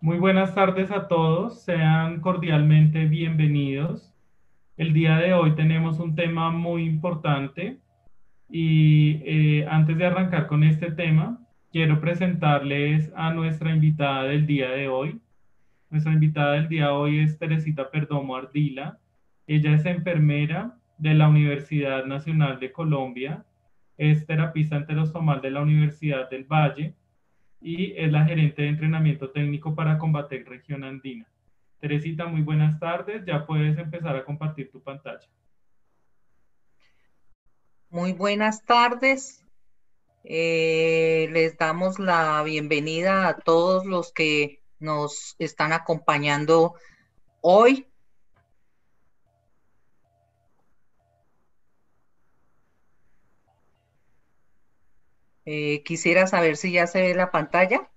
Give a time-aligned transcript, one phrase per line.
[0.00, 4.14] Muy buenas tardes a todos, sean cordialmente bienvenidos.
[4.76, 7.80] El día de hoy tenemos un tema muy importante
[8.48, 14.70] y eh, antes de arrancar con este tema, quiero presentarles a nuestra invitada del día
[14.70, 15.20] de hoy.
[15.90, 19.00] Nuestra invitada del día de hoy es Teresita Perdomo Ardila.
[19.48, 23.44] Ella es enfermera de la Universidad Nacional de Colombia,
[23.96, 26.94] es terapista enterostomal de la Universidad del Valle
[27.60, 31.26] y es la gerente de entrenamiento técnico para combatir región andina.
[31.80, 33.24] Teresita, muy buenas tardes.
[33.26, 35.28] Ya puedes empezar a compartir tu pantalla.
[37.90, 39.44] Muy buenas tardes.
[40.24, 46.74] Eh, les damos la bienvenida a todos los que nos están acompañando
[47.40, 47.86] hoy.
[55.50, 57.88] Eh, quisiera saber si ya se ve la pantalla.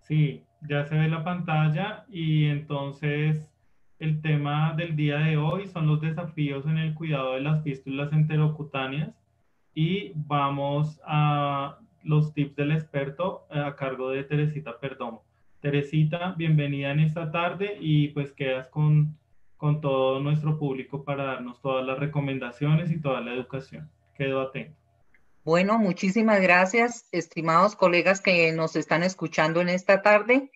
[0.00, 3.50] Sí, ya se ve la pantalla y entonces
[3.98, 8.12] el tema del día de hoy son los desafíos en el cuidado de las fístulas
[8.12, 9.14] enterocutáneas
[9.74, 15.24] y vamos a los tips del experto a cargo de Teresita Perdomo.
[15.62, 19.16] Teresita, bienvenida en esta tarde y pues quedas con,
[19.56, 23.88] con todo nuestro público para darnos todas las recomendaciones y toda la educación.
[24.14, 24.79] Quedo atento.
[25.42, 30.50] Bueno, muchísimas gracias, estimados colegas que nos están escuchando en esta tarde.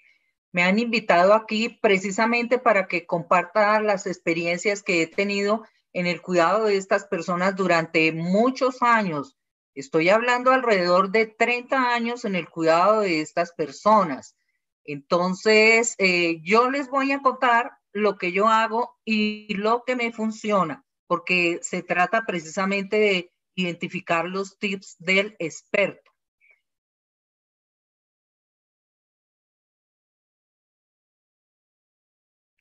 [0.52, 6.20] Me han invitado aquí precisamente para que comparta las experiencias que he tenido en el
[6.20, 9.38] cuidado de estas personas durante muchos años.
[9.74, 14.36] Estoy hablando alrededor de 30 años en el cuidado de estas personas.
[14.84, 20.12] Entonces, eh, yo les voy a contar lo que yo hago y lo que me
[20.12, 26.10] funciona, porque se trata precisamente de identificar los tips del experto.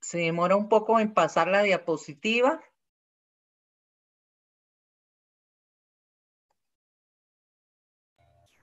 [0.02, 2.62] Se demora un poco en pasar la diapositiva.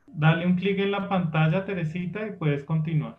[0.06, 3.19] Dale un clic en la pantalla, Teresita, y puedes continuar.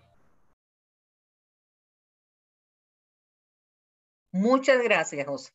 [4.31, 5.51] Muchas gracias, José.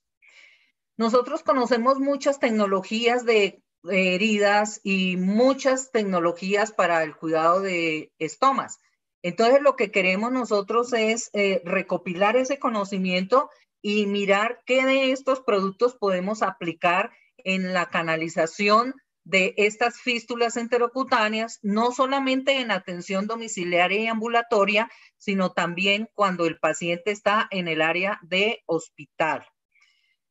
[0.97, 8.79] Nosotros conocemos muchas tecnologías de heridas y muchas tecnologías para el cuidado de estomas.
[9.23, 13.51] Entonces, lo que queremos nosotros es eh, recopilar ese conocimiento
[13.83, 21.59] y mirar qué de estos productos podemos aplicar en la canalización de estas fístulas enterocutáneas,
[21.63, 27.83] no solamente en atención domiciliaria y ambulatoria, sino también cuando el paciente está en el
[27.83, 29.45] área de hospital.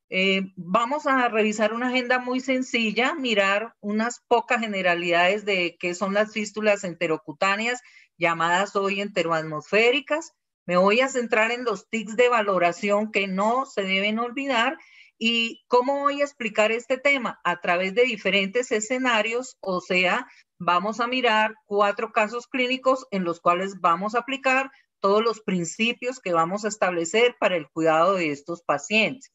[0.09, 6.13] Eh, vamos a revisar una agenda muy sencilla, mirar unas pocas generalidades de qué son
[6.13, 7.81] las fístulas enterocutáneas,
[8.17, 10.33] llamadas hoy enteroatmosféricas.
[10.67, 14.77] Me voy a centrar en los tics de valoración que no se deben olvidar
[15.17, 20.27] y cómo voy a explicar este tema a través de diferentes escenarios, o sea,
[20.59, 26.19] vamos a mirar cuatro casos clínicos en los cuales vamos a aplicar todos los principios
[26.19, 29.31] que vamos a establecer para el cuidado de estos pacientes.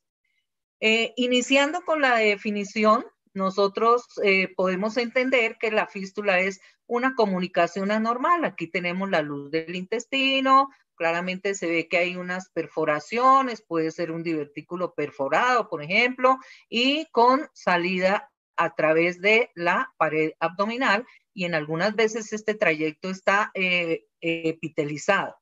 [0.81, 3.05] Eh, iniciando con la definición,
[3.35, 8.45] nosotros eh, podemos entender que la fístula es una comunicación anormal.
[8.45, 14.11] Aquí tenemos la luz del intestino, claramente se ve que hay unas perforaciones, puede ser
[14.11, 21.45] un divertículo perforado, por ejemplo, y con salida a través de la pared abdominal y
[21.45, 25.37] en algunas veces este trayecto está eh, epitelizado.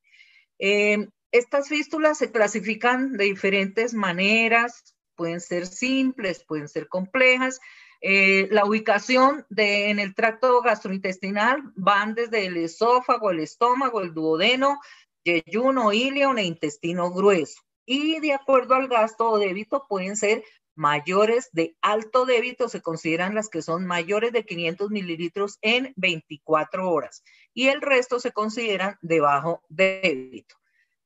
[1.30, 7.60] estas fístulas se clasifican de diferentes maneras, pueden ser simples, pueden ser complejas.
[8.00, 14.14] Eh, la ubicación de, en el tracto gastrointestinal van desde el esófago, el estómago, el
[14.14, 14.78] duodeno,
[15.24, 17.60] yeyuno, ilio e intestino grueso.
[17.84, 20.44] Y de acuerdo al gasto o débito pueden ser
[20.76, 26.88] mayores de alto débito, se consideran las que son mayores de 500 mililitros en 24
[26.88, 30.54] horas y el resto se consideran de bajo débito.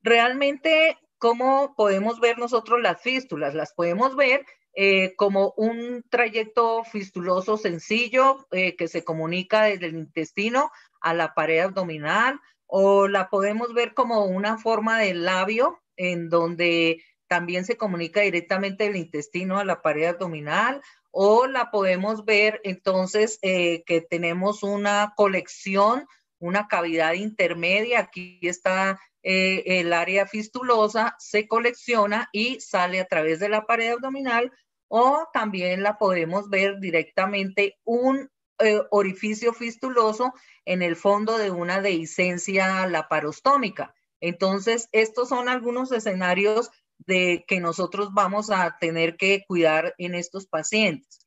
[0.03, 3.55] Realmente ¿Cómo podemos ver nosotros las fístulas?
[3.55, 9.95] Las podemos ver eh, como un trayecto fistuloso sencillo eh, que se comunica desde el
[9.95, 16.27] intestino a la pared abdominal o la podemos ver como una forma de labio en
[16.27, 22.59] donde también se comunica directamente del intestino a la pared abdominal o la podemos ver
[22.65, 26.05] entonces eh, que tenemos una colección,
[26.43, 27.99] una cavidad intermedia.
[27.99, 33.91] Aquí está eh, el área fistulosa se colecciona y sale a través de la pared
[33.91, 34.51] abdominal
[34.89, 38.29] o también la podemos ver directamente un
[38.59, 40.33] eh, orificio fistuloso
[40.65, 43.95] en el fondo de una dehiscencia laparostómica.
[44.19, 50.47] Entonces, estos son algunos escenarios de que nosotros vamos a tener que cuidar en estos
[50.47, 51.19] pacientes.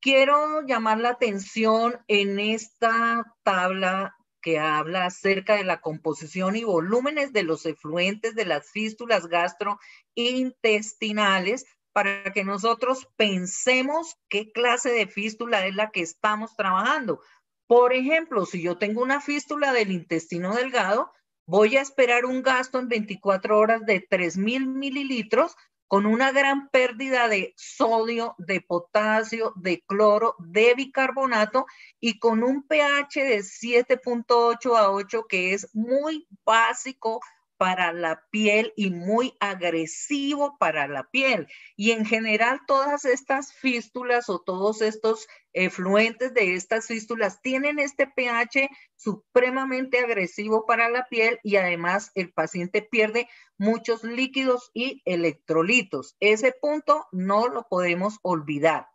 [0.00, 7.32] Quiero llamar la atención en esta tabla que habla acerca de la composición y volúmenes
[7.32, 11.64] de los efluentes de las fístulas gastrointestinales
[11.94, 17.22] para que nosotros pensemos qué clase de fístula es la que estamos trabajando.
[17.66, 21.10] Por ejemplo, si yo tengo una fístula del intestino delgado,
[21.46, 25.56] voy a esperar un gasto en 24 horas de 3.000 mililitros
[25.88, 31.66] con una gran pérdida de sodio, de potasio, de cloro, de bicarbonato
[32.00, 37.20] y con un pH de 7.8 a 8 que es muy básico
[37.56, 41.46] para la piel y muy agresivo para la piel.
[41.76, 48.06] Y en general todas estas fístulas o todos estos efluentes de estas fístulas tienen este
[48.06, 56.16] pH supremamente agresivo para la piel y además el paciente pierde muchos líquidos y electrolitos.
[56.20, 58.88] Ese punto no lo podemos olvidar.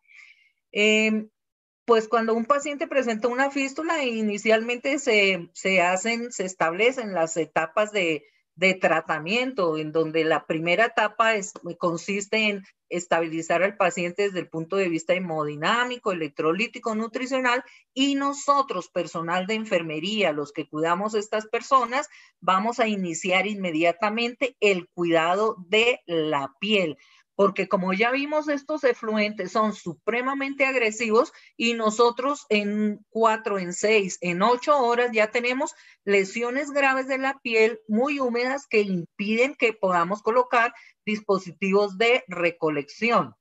[0.72, 1.30] Em,
[1.86, 7.92] pues cuando un paciente presenta una fístula, inicialmente se, se hacen, se establecen las etapas
[7.92, 8.26] de
[8.60, 14.50] de tratamiento, en donde la primera etapa es, consiste en estabilizar al paciente desde el
[14.50, 17.64] punto de vista hemodinámico, electrolítico, nutricional,
[17.94, 22.10] y nosotros, personal de enfermería, los que cuidamos a estas personas,
[22.42, 26.98] vamos a iniciar inmediatamente el cuidado de la piel
[27.40, 34.18] porque como ya vimos, estos efluentes son supremamente agresivos y nosotros en cuatro, en seis,
[34.20, 39.72] en ocho horas ya tenemos lesiones graves de la piel muy húmedas que impiden que
[39.72, 40.74] podamos colocar
[41.06, 43.34] dispositivos de recolección.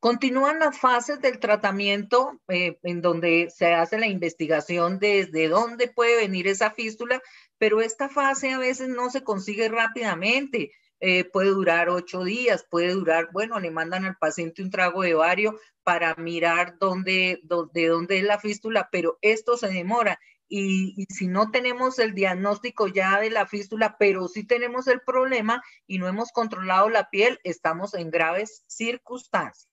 [0.00, 6.16] Continúan las fases del tratamiento eh, en donde se hace la investigación desde dónde puede
[6.16, 7.22] venir esa fístula,
[7.58, 10.72] pero esta fase a veces no se consigue rápidamente.
[11.00, 15.14] Eh, puede durar ocho días, puede durar, bueno, le mandan al paciente un trago de
[15.14, 17.40] vario para mirar dónde,
[17.72, 20.18] de dónde es la fístula, pero esto se demora.
[20.48, 25.00] Y, y, si no tenemos el diagnóstico ya de la fístula, pero sí tenemos el
[25.00, 29.68] problema y no hemos controlado la piel, estamos en graves circunstancias.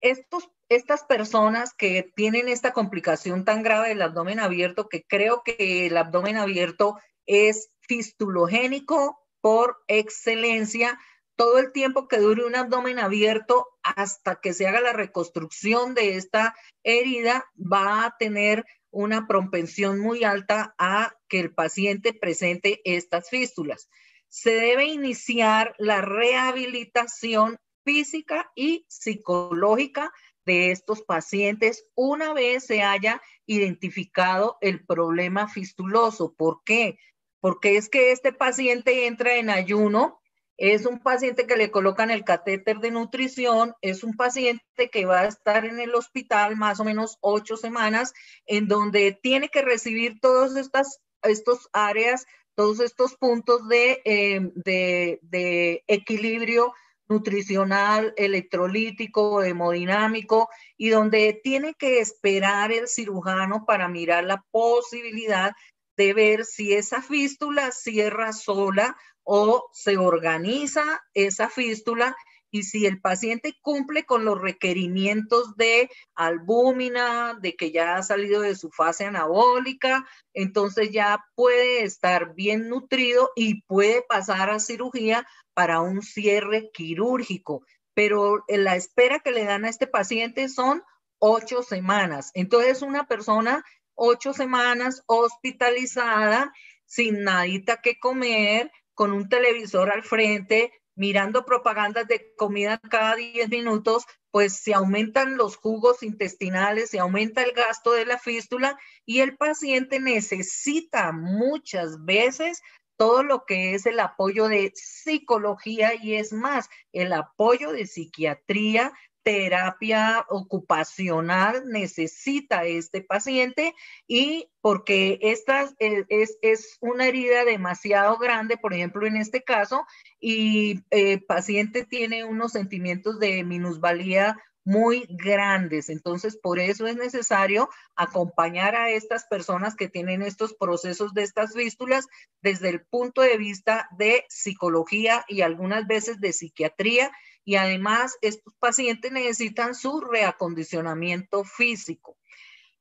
[0.00, 5.86] Estos, estas personas que tienen esta complicación tan grave del abdomen abierto, que creo que
[5.86, 10.98] el abdomen abierto es fistulogénico por excelencia
[11.36, 16.16] todo el tiempo que dure un abdomen abierto hasta que se haga la reconstrucción de
[16.16, 23.30] esta herida va a tener una propensión muy alta a que el paciente presente estas
[23.30, 23.88] fístulas.
[24.26, 30.10] Se debe iniciar la rehabilitación física y psicológica
[30.44, 36.34] de estos pacientes una vez se haya identificado el problema fistuloso.
[36.34, 36.98] ¿Por qué?
[37.40, 40.20] Porque es que este paciente entra en ayuno,
[40.56, 45.20] es un paciente que le colocan el catéter de nutrición, es un paciente que va
[45.20, 48.14] a estar en el hospital más o menos ocho semanas,
[48.46, 55.18] en donde tiene que recibir todas estas estos áreas, todos estos puntos de, eh, de,
[55.22, 56.72] de equilibrio
[57.08, 65.52] nutricional, electrolítico, hemodinámico, y donde tiene que esperar el cirujano para mirar la posibilidad
[65.96, 72.16] de ver si esa fístula cierra sola o se organiza esa fístula
[72.50, 78.40] y si el paciente cumple con los requerimientos de albúmina, de que ya ha salido
[78.40, 85.26] de su fase anabólica, entonces ya puede estar bien nutrido y puede pasar a cirugía
[85.54, 87.64] para un cierre quirúrgico.
[87.94, 90.82] Pero la espera que le dan a este paciente son
[91.18, 92.30] ocho semanas.
[92.34, 93.64] Entonces, una persona
[93.96, 96.52] ocho semanas hospitalizada,
[96.84, 103.48] sin nadita que comer, con un televisor al frente, mirando propagandas de comida cada diez
[103.50, 109.20] minutos, pues se aumentan los jugos intestinales, se aumenta el gasto de la fístula y
[109.20, 112.62] el paciente necesita muchas veces
[112.96, 118.92] todo lo que es el apoyo de psicología y es más, el apoyo de psiquiatría
[119.26, 123.74] terapia ocupacional necesita este paciente
[124.06, 129.84] y porque esta es, es, una herida demasiado grande, por ejemplo, en este caso,
[130.20, 135.88] y el eh, paciente tiene unos sentimientos de minusvalía muy grandes.
[135.88, 141.54] Entonces, por eso es necesario acompañar a estas personas que tienen estos procesos de estas
[141.54, 142.06] vístulas
[142.42, 147.12] desde el punto de vista de psicología y algunas veces de psiquiatría
[147.44, 152.18] y además estos pacientes necesitan su reacondicionamiento físico.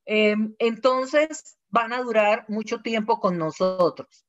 [0.05, 4.25] Em, entonces van a durar mucho tiempo con nosotros.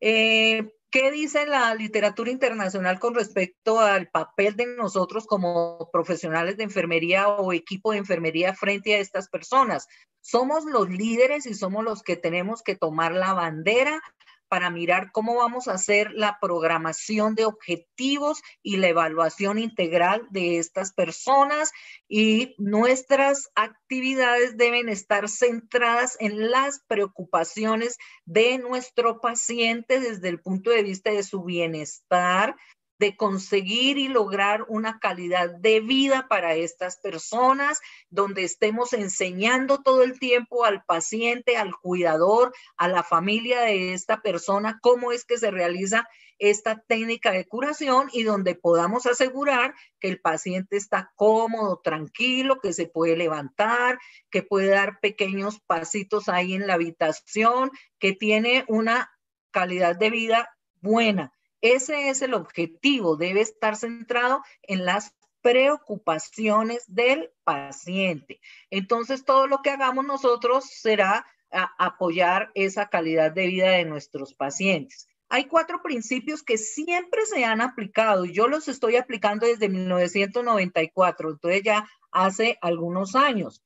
[0.00, 6.64] Eh, ¿Qué dice la literatura internacional con respecto al papel de nosotros como profesionales de
[6.64, 9.88] enfermería o equipo de enfermería frente a estas personas?
[10.22, 14.00] Somos los líderes y somos los que tenemos que tomar la bandera
[14.48, 20.58] para mirar cómo vamos a hacer la programación de objetivos y la evaluación integral de
[20.58, 21.72] estas personas.
[22.08, 30.70] Y nuestras actividades deben estar centradas en las preocupaciones de nuestro paciente desde el punto
[30.70, 32.56] de vista de su bienestar,
[32.98, 40.02] de conseguir y lograr una calidad de vida para estas personas, donde estemos enseñando todo
[40.02, 45.38] el tiempo al paciente, al cuidador, a la familia de esta persona, cómo es que
[45.38, 51.80] se realiza esta técnica de curación y donde podamos asegurar que el paciente está cómodo,
[51.82, 53.98] tranquilo, que se puede levantar,
[54.30, 59.10] que puede dar pequeños pasitos ahí en la habitación, que tiene una
[59.50, 60.50] calidad de vida
[60.80, 68.40] buena ese es el objetivo, debe estar centrado en las preocupaciones del paciente.
[68.70, 75.08] Entonces, todo lo que hagamos nosotros será apoyar esa calidad de vida de nuestros pacientes.
[75.28, 81.30] Hay cuatro principios que siempre se han aplicado y yo los estoy aplicando desde 1994,
[81.30, 83.64] entonces ya hace algunos años.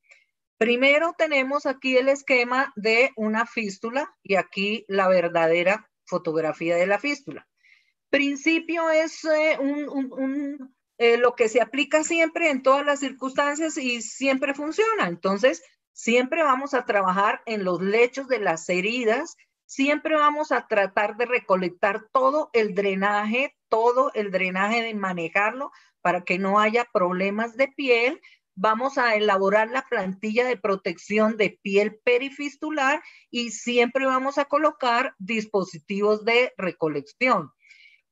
[0.57, 6.99] Primero tenemos aquí el esquema de una fístula y aquí la verdadera fotografía de la
[6.99, 7.47] fístula
[8.11, 9.57] principio es eh,
[10.99, 15.07] eh, lo que se aplica siempre en todas las circunstancias y siempre funciona.
[15.07, 15.63] Entonces,
[15.93, 21.25] siempre vamos a trabajar en los lechos de las heridas, siempre vamos a tratar de
[21.25, 27.69] recolectar todo el drenaje, todo el drenaje de manejarlo para que no haya problemas de
[27.69, 28.21] piel.
[28.53, 35.15] Vamos a elaborar la plantilla de protección de piel perifistular y siempre vamos a colocar
[35.17, 37.53] dispositivos de recolección.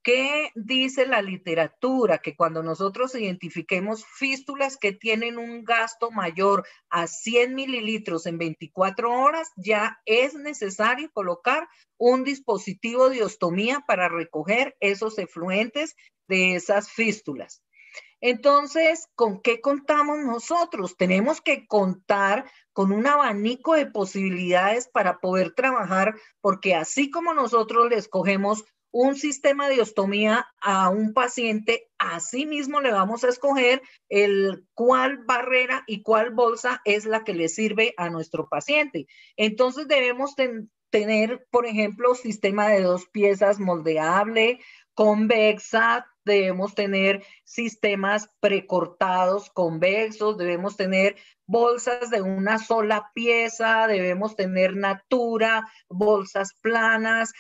[0.02, 2.20] ¿Qué dice la literatura?
[2.20, 9.12] Que cuando nosotros identifiquemos fístulas que tienen un gasto mayor a 100 mililitros en 24
[9.12, 15.96] horas, ya es necesario colocar un dispositivo de ostomía para recoger esos efluentes
[16.30, 17.62] de esas fístulas.
[18.22, 20.96] Entonces, ¿con qué contamos nosotros?
[20.98, 27.90] Tenemos que contar con un abanico de posibilidades para poder trabajar, porque así como nosotros
[27.90, 33.82] le escogemos un sistema de ostomía a un paciente, así mismo le vamos a escoger
[34.10, 39.08] el cuál barrera y cuál bolsa es la que le sirve a nuestro paciente.
[39.38, 40.36] Entonces debemos
[40.90, 44.60] tener, por ejemplo, sistema de dos piezas moldeable,
[44.94, 51.16] convexa, debemos tener sistemas precortados convexos, debemos tener
[51.46, 57.34] bolsas de una sola pieza, debemos tener natura, bolsas planas,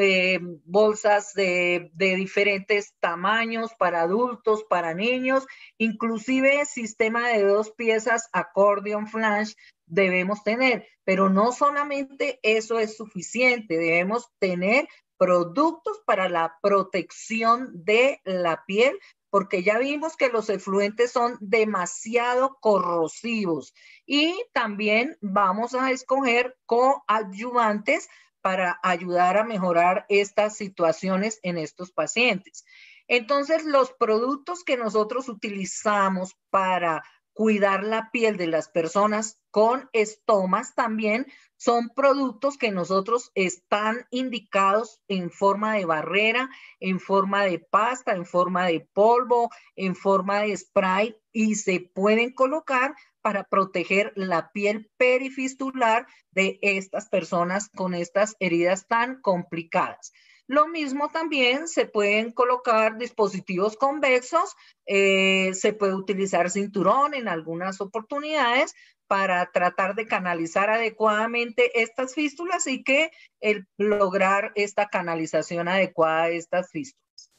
[0.00, 9.08] eh, bolsas de, diferentes tamaños para adultos, para niños, inclusive sistema de dos piezas accordion
[9.08, 9.54] flash
[9.86, 14.86] debemos tener, pero no solamente eso es suficiente, debemos tener
[15.16, 18.98] productos para la protección de la piel,
[19.30, 23.74] porque ya vimos que los efluentes son demasiado corrosivos.
[24.06, 28.08] Y también vamos a escoger coadyuvantes
[28.40, 32.64] para ayudar a mejorar estas situaciones en estos pacientes.
[33.08, 37.02] Entonces, los productos que nosotros utilizamos para
[37.38, 45.00] cuidar la piel de las personas con estomas también son productos que nosotros están indicados
[45.06, 50.56] en forma de barrera, en forma de pasta, en forma de polvo, en forma de
[50.56, 58.34] spray y se pueden colocar para proteger la piel perifistular de estas personas con estas
[58.40, 60.12] heridas tan complicadas.
[60.48, 67.82] Lo mismo también se pueden colocar dispositivos convexos, eh, se puede utilizar cinturón en algunas
[67.82, 68.74] oportunidades
[69.06, 76.38] para tratar de canalizar adecuadamente estas fístulas y que el, lograr esta canalización adecuada de
[76.38, 77.30] estas fístulas.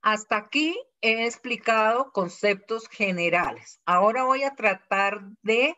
[0.00, 3.80] Hasta aquí he explicado conceptos generales.
[3.84, 5.76] Ahora voy a tratar de,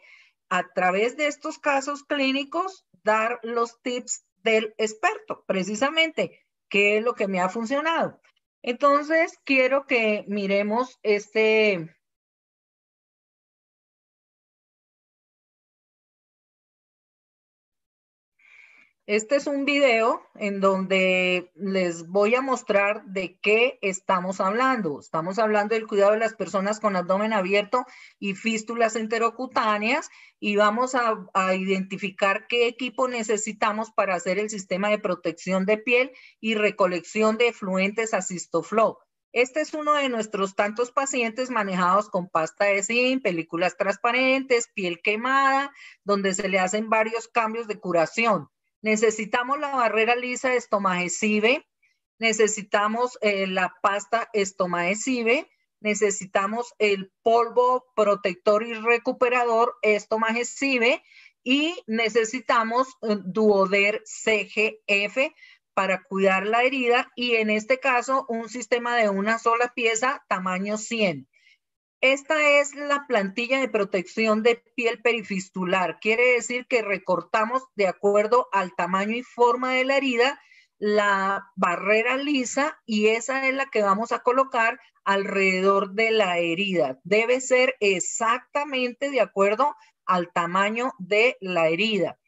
[0.49, 7.15] a través de estos casos clínicos, dar los tips del experto, precisamente, qué es lo
[7.15, 8.21] que me ha funcionado.
[8.63, 11.95] Entonces, quiero que miremos este,
[19.07, 24.99] Este es un video en donde les voy a mostrar de qué estamos hablando.
[24.99, 27.85] Estamos hablando del cuidado de las personas con abdomen abierto
[28.19, 30.09] y fístulas enterocutáneas
[30.41, 35.77] y vamos a, a, identificar qué equipo necesitamos para hacer el sistema de protección de
[35.77, 38.97] piel y recolección de efluentes Assistoflow.
[39.33, 45.03] Este es uno de nuestros tantos pacientes manejados con pasta de zinc, películas transparentes, piel
[45.03, 48.49] quemada, donde se le hacen varios cambios de curación.
[48.85, 51.67] Necesitamos la barrera lisa estomagesive,
[52.19, 55.51] necesitamos eh, la pasta estomagesive,
[55.81, 61.03] necesitamos el polvo protector y recuperador estomagesive
[61.43, 65.33] y necesitamos eh, Duoder CGF
[65.73, 70.77] para cuidar la herida y en este caso un sistema de una sola pieza tamaño
[70.77, 71.27] 100.
[72.05, 76.01] Esta es la plantilla de protección de piel perifistular.
[76.01, 80.39] Quiere decir que recortamos de acuerdo al tamaño y forma de la herida
[80.77, 87.01] la barrera lisa y esa es la que vamos a colocar alrededor de la herida.
[87.05, 92.19] Debe ser exactamente de acuerdo al tamaño de la herida.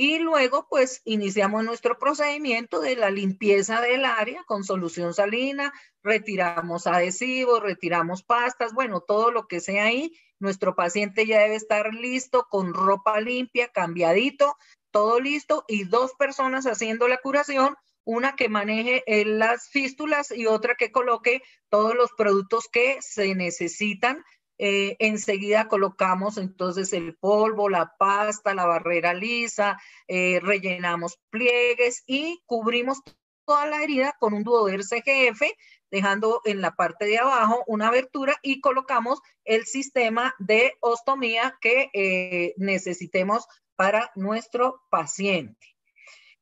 [0.00, 5.72] Y luego, pues, iniciamos nuestro procedimiento de la limpieza del área con solución salina,
[6.04, 10.12] retiramos adhesivos, retiramos pastas, bueno, todo lo que sea ahí.
[10.38, 14.56] Nuestro paciente ya debe estar listo con ropa limpia, cambiadito,
[14.92, 17.74] todo listo y dos personas haciendo la curación,
[18.04, 23.34] una que maneje eh, las fístulas y otra que coloque todos los productos que se
[23.34, 24.24] necesitan
[24.58, 32.42] eh, enseguida colocamos entonces el polvo, la pasta, la barrera lisa, eh, rellenamos pliegues y
[32.44, 33.00] cubrimos
[33.44, 35.42] toda la herida con un duoder CGF,
[35.90, 41.88] dejando en la parte de abajo una abertura y colocamos el sistema de ostomía que
[41.94, 45.77] eh, necesitemos para nuestro paciente.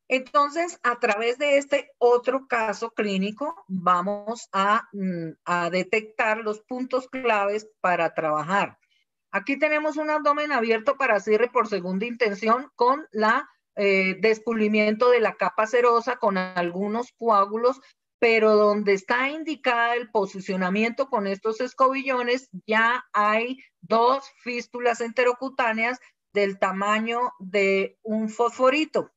[0.09, 4.49] Entonces, a través de este otro caso clínico, vamos
[4.93, 8.79] mm, a, detectar los puntos claves para trabajar.
[9.33, 15.21] Aquí tenemos un abdomen abierto para cierre por segunda intención con la eh, descubrimiento de
[15.21, 17.81] la capa serosa con algunos coágulos,
[18.19, 25.99] pero donde está indicada el posicionamiento con estos escobillones, ya hay dos fístulas enterocutáneas
[26.33, 29.11] del tamaño de un fosforito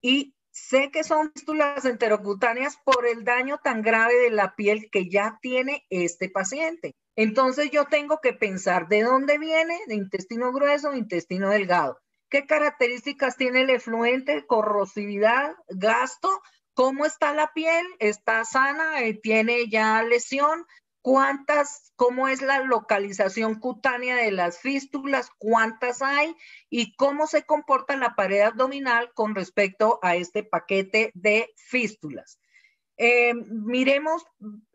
[0.00, 5.08] y sé que son fístulas enterocutáneas por el daño tan grave de la piel que
[5.08, 6.94] ya tiene este paciente.
[7.14, 11.98] Entonces yo tengo que pensar de dónde viene, de intestino grueso o intestino delgado.
[12.28, 14.46] ¿Qué características tiene el efluente?
[14.46, 16.42] Corrosividad, gasto,
[16.74, 20.66] cómo está la piel, está sana, eh, tiene ya lesión,
[21.06, 26.34] cuántas, cómo es la localización cutánea de las fístulas, cuántas hay
[26.68, 32.40] y cómo se comporta la pared abdominal con respecto a este paquete de fístulas.
[32.96, 34.26] Eh, miremos,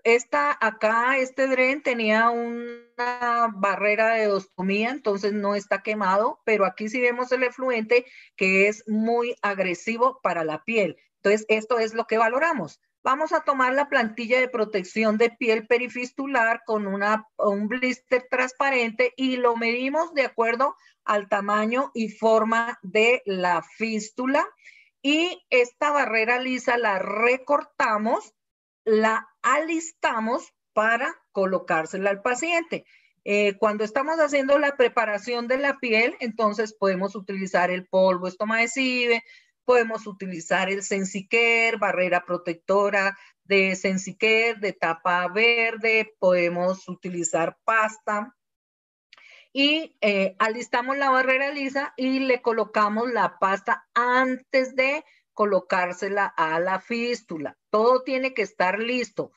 [0.06, 6.88] esta acá, este dren tenía una barrera de ostomía, entonces no está quemado, pero aquí
[6.88, 8.06] sí vemos el efluente
[8.38, 10.96] que es muy agresivo para la piel.
[11.18, 12.80] Entonces, esto es lo que valoramos.
[13.04, 19.38] Vamos a tomar la plantilla de protección de piel perifistular con un blister transparente y
[19.38, 24.48] lo medimos de acuerdo al tamaño y forma de la fístula.
[25.02, 28.36] Y esta barrera lisa la recortamos,
[28.86, 32.86] la alistamos para colocársela al paciente.
[33.24, 39.24] Eh, cuando estamos haciendo la preparación de la piel, entonces podemos utilizar el polvo estomacide,
[39.66, 46.16] Podemos utilizar el Sensicare, barrera protectora de Sensicare, de tapa verde.
[46.20, 48.36] Podemos utilizar pasta.
[49.54, 56.60] Y eh, alistamos la barrera lisa y le colocamos la pasta antes de colocársela a
[56.60, 57.58] la fístula.
[57.70, 59.32] Todo tiene que estar listo.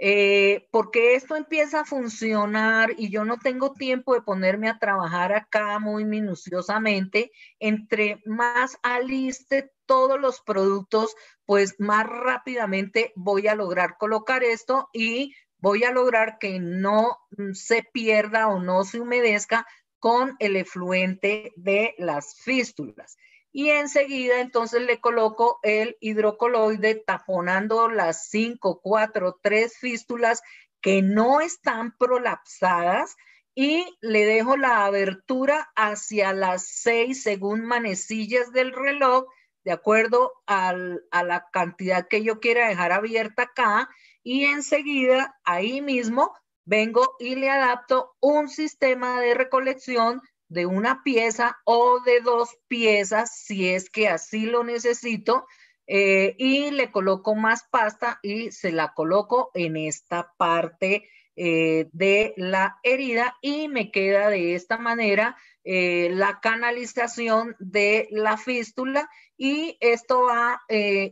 [0.00, 5.32] Eh, porque esto empieza a funcionar y yo no tengo tiempo de ponerme a trabajar
[5.32, 13.96] acá muy minuciosamente, entre más aliste todos los productos, pues más rápidamente voy a lograr
[13.98, 17.18] colocar esto y voy a lograr que no
[17.52, 19.66] se pierda o no se humedezca
[19.98, 23.16] con el efluente de las fístulas
[23.52, 30.42] y enseguida entonces le coloco el hidrocoloide taponando las 5, 4, 3 fístulas
[30.80, 33.16] que no están prolapsadas
[33.54, 39.24] y le dejo la abertura hacia las 6 según manecillas del reloj
[39.64, 43.88] de acuerdo a la cantidad que yo quiera dejar abierta acá
[44.22, 46.32] y enseguida ahí mismo
[46.64, 53.36] vengo y le adapto un sistema de recolección de una pieza o de dos piezas
[53.36, 55.46] si es que así lo necesito
[55.86, 62.34] eh, y le coloco más pasta y se la coloco en esta parte eh, de
[62.36, 69.76] la herida y me queda de esta manera eh, la canalización de la fístula y
[69.80, 70.60] esto va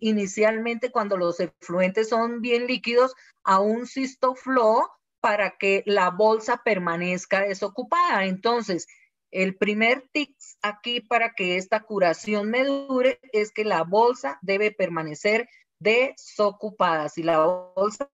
[0.01, 4.89] inicialmente cuando los efluentes son bien líquidos a un cistoflow
[5.21, 8.25] para que la bolsa permanezca desocupada.
[8.25, 8.87] Entonces,
[9.37, 14.71] el primer tip aquí para que esta curación me dure es que la bolsa debe
[14.71, 15.47] permanecer
[15.79, 17.11] desocupada.
[17.11, 18.09] Si la bolsa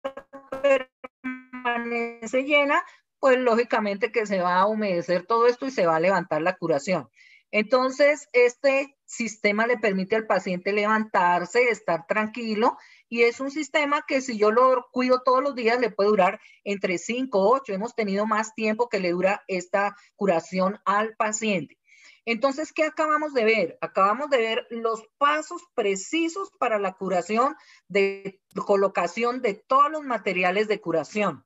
[0.61, 2.83] permanece llena,
[3.21, 6.57] pues lógicamente que se va a humedecer todo esto y se va a levantar la
[6.57, 7.09] curación.
[7.53, 12.77] Entonces, este sistema le permite al paciente levantarse, estar tranquilo
[13.13, 16.41] y es un sistema que si yo lo cuido todos los días le puede durar
[16.65, 17.75] entre 5 o 8.
[17.75, 21.77] Hemos tenido más tiempo que le dura esta curación al paciente.
[22.25, 23.79] Entonces, ¿qué acabamos de ver?
[23.83, 27.55] Acabamos de ver los pasos precisos para la curación
[27.87, 31.45] de colocación de todos los materiales de curación.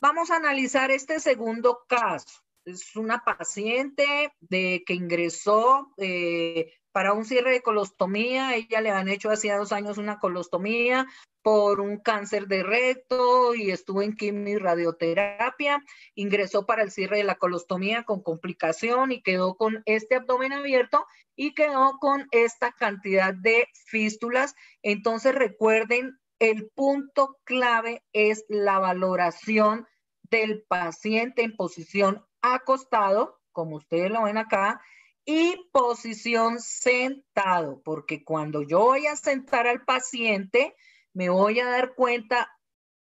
[0.00, 7.26] Vamos a analizar este segundo caso es una paciente de, que ingresó eh, para un
[7.26, 8.56] cierre de colostomía.
[8.56, 11.06] Ella le han hecho hacía dos años una colostomía
[11.42, 15.84] por un cáncer de recto y estuvo en quimio y radioterapia.
[16.14, 21.04] Ingresó para el cierre de la colostomía con complicación y quedó con este abdomen abierto
[21.34, 24.54] y quedó con esta cantidad de fístulas.
[24.80, 29.86] Entonces recuerden, el punto clave es la valoración
[30.30, 34.80] del paciente en posición acostado, como ustedes lo ven acá,
[35.26, 40.74] y posición sentado, porque cuando yo voy a sentar al paciente,
[41.12, 42.48] me voy a dar cuenta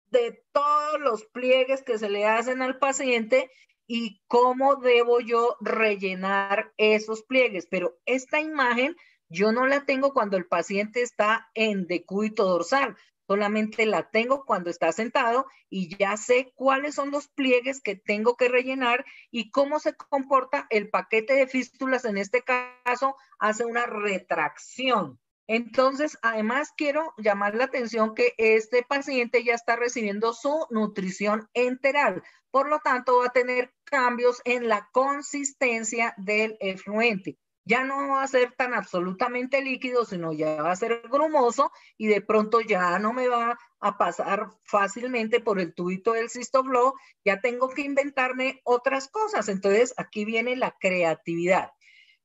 [0.06, 3.52] de todos los pliegues que se le hacen al paciente
[3.88, 7.68] y cómo debo yo rellenar esos pliegues.
[7.70, 8.96] Pero esta imagen
[9.28, 12.96] yo no la tengo cuando el paciente está en decúbito dorsal
[13.28, 18.36] solamente la tengo cuando está sentado y ya sé cuáles son los pliegues que tengo
[18.36, 22.06] que rellenar y cómo se comporta el paquete de fístulas.
[22.06, 25.20] En este caso, hace una retracción.
[25.48, 32.24] Entonces, además quiero llamar la atención que este paciente ya está recibiendo su nutrición enteral.
[32.50, 38.24] Por lo tanto, va a tener cambios en la consistencia del efluente ya no va
[38.24, 43.00] a ser tan absolutamente líquido, sino ya va a ser grumoso y de pronto ya
[43.00, 48.62] no me va a pasar fácilmente por el tubito del cistoflow, ya tengo que inventarme
[48.64, 49.50] otras cosas.
[49.50, 51.72] Entonces, aquí viene la creatividad.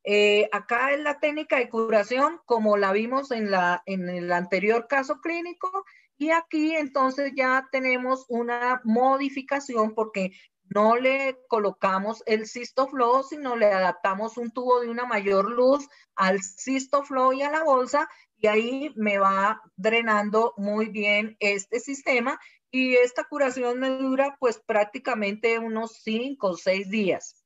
[0.04, 4.86] Eh, acá es la técnica de curación, como la vimos en, la, en el anterior
[4.88, 5.84] caso clínico,
[6.16, 10.32] y aquí entonces ya tenemos una modificación porque
[10.70, 16.40] no le colocamos el cistoflow, sino le adaptamos un tubo de una mayor luz al
[16.42, 22.38] cistoflow y a la bolsa y ahí me va drenando muy bien este sistema
[22.70, 27.44] y esta curación me dura pues prácticamente unos 5 o 6 días.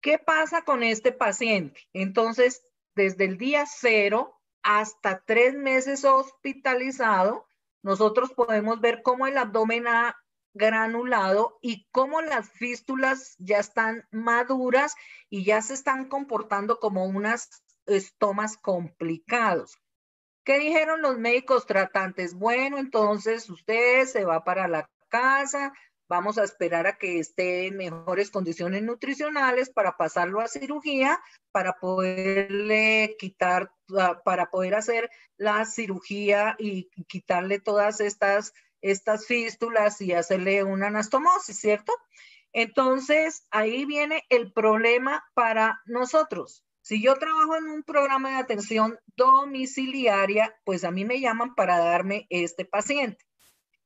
[0.00, 1.80] ¿Qué pasa con este paciente?
[1.92, 7.46] Entonces, desde el día cero hasta tres meses hospitalizado,
[7.82, 10.16] nosotros podemos ver cómo el abdomen ha
[10.54, 14.94] granulado y cómo las fístulas ya están maduras
[15.30, 19.78] y ya se están comportando como unas estomas complicados.
[20.44, 22.34] ¿Qué dijeron los médicos tratantes?
[22.34, 25.72] Bueno, entonces usted se va para la casa,
[26.08, 31.20] vamos a esperar a que esté en mejores condiciones nutricionales para pasarlo a cirugía,
[31.52, 33.70] para poderle quitar,
[34.24, 41.58] para poder hacer la cirugía y quitarle todas estas estas fístulas y hacerle una anastomosis,
[41.58, 41.92] ¿cierto?
[42.52, 46.64] Entonces, ahí viene el problema para nosotros.
[46.80, 51.78] Si yo trabajo en un programa de atención domiciliaria, pues a mí me llaman para
[51.78, 53.28] darme este paciente.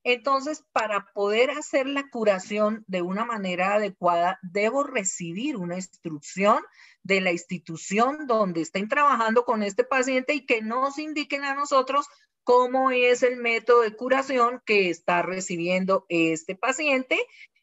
[0.05, 6.61] Entonces, para poder hacer la curación de una manera adecuada, debo recibir una instrucción
[7.03, 12.07] de la institución donde estén trabajando con este paciente y que nos indiquen a nosotros
[12.43, 17.17] cómo es el método de curación que está recibiendo este paciente.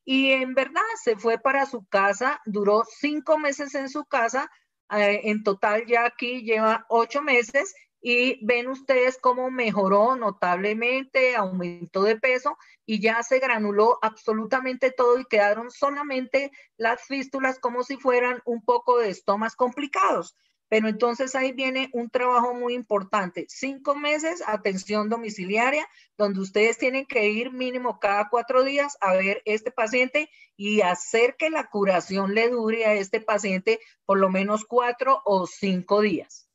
[0.05, 4.51] Y en verdad se fue para su casa, duró cinco meses en su casa,
[4.91, 12.03] eh, en total ya aquí lleva ocho meses y ven ustedes cómo mejoró notablemente, aumentó
[12.03, 17.97] de peso y ya se granuló absolutamente todo y quedaron solamente las fístulas como si
[17.99, 20.35] fueran un poco de estomas complicados.
[20.71, 23.45] Pero entonces ahí viene un trabajo muy importante.
[23.49, 29.43] Cinco meses, atención domiciliaria, donde ustedes tienen que ir mínimo cada cuatro días a ver
[29.47, 34.65] este paciente y hacer que la curación le dure a este paciente por lo menos
[34.65, 36.49] cuatro o cinco días.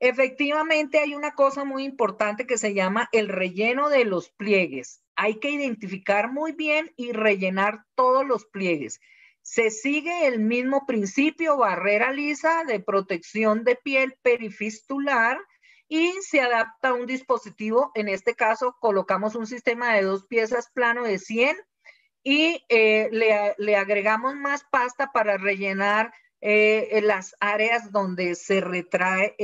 [0.00, 5.02] Efectivamente, hay una cosa muy importante que se llama el relleno de los pliegues.
[5.16, 9.00] Hay que identificar muy bien y rellenar todos los pliegues.
[9.44, 15.38] Se sigue el mismo principio, barrera lisa de protección de piel perifistular
[15.86, 17.92] y se adapta un dispositivo.
[17.94, 21.58] En este caso, colocamos un sistema de dos piezas plano de 100
[22.22, 23.10] y eh,
[23.58, 29.36] le, agregamos más pasta para rellenar eh, las áreas donde se retrae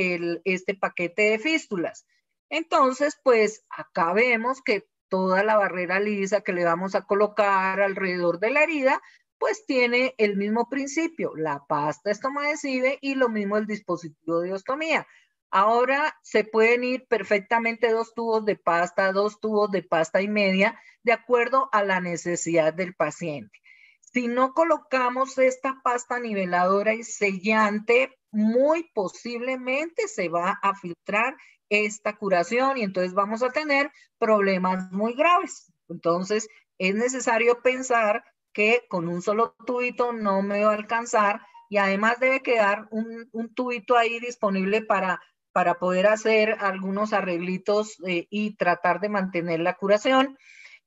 [0.46, 2.06] este paquete de fístulas.
[2.48, 8.38] Entonces, pues acá vemos que toda la barrera lisa que le vamos a colocar alrededor
[8.38, 9.02] de la herida
[9.40, 15.06] pues tiene el mismo principio, la pasta estomadecible y lo mismo el dispositivo de ostomía.
[15.50, 20.78] Ahora se pueden ir perfectamente dos tubos de pasta, dos tubos de pasta y media,
[21.02, 23.58] de acuerdo a la necesidad del paciente.
[24.00, 31.34] Si no colocamos esta pasta niveladora y sellante, muy posiblemente se va a filtrar
[31.70, 35.72] esta curación y entonces vamos a tener problemas muy graves.
[35.88, 36.46] Entonces,
[36.78, 38.22] es necesario pensar
[38.52, 43.28] que con un solo tubito no me va a alcanzar y además debe quedar un,
[43.32, 45.20] un tubito ahí disponible para,
[45.52, 50.36] para poder hacer algunos arreglitos eh, y tratar de mantener la curación.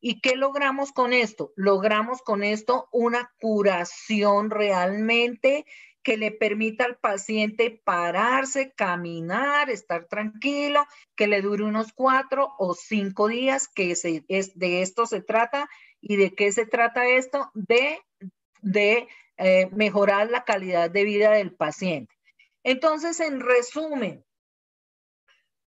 [0.02, 1.54] ¿Y qué logramos con esto?
[1.56, 5.66] Logramos con esto una curación realmente
[6.04, 12.76] que le permita al paciente pararse, caminar, estar tranquilo, que le dure unos cuatro o
[12.76, 15.70] cinco días, que se, es, de esto se trata
[16.06, 17.50] ¿Y de qué se trata esto?
[17.54, 17.98] De,
[18.62, 22.14] de eh, mejorar la calidad de vida del paciente.
[22.62, 24.26] Entonces, en resumen,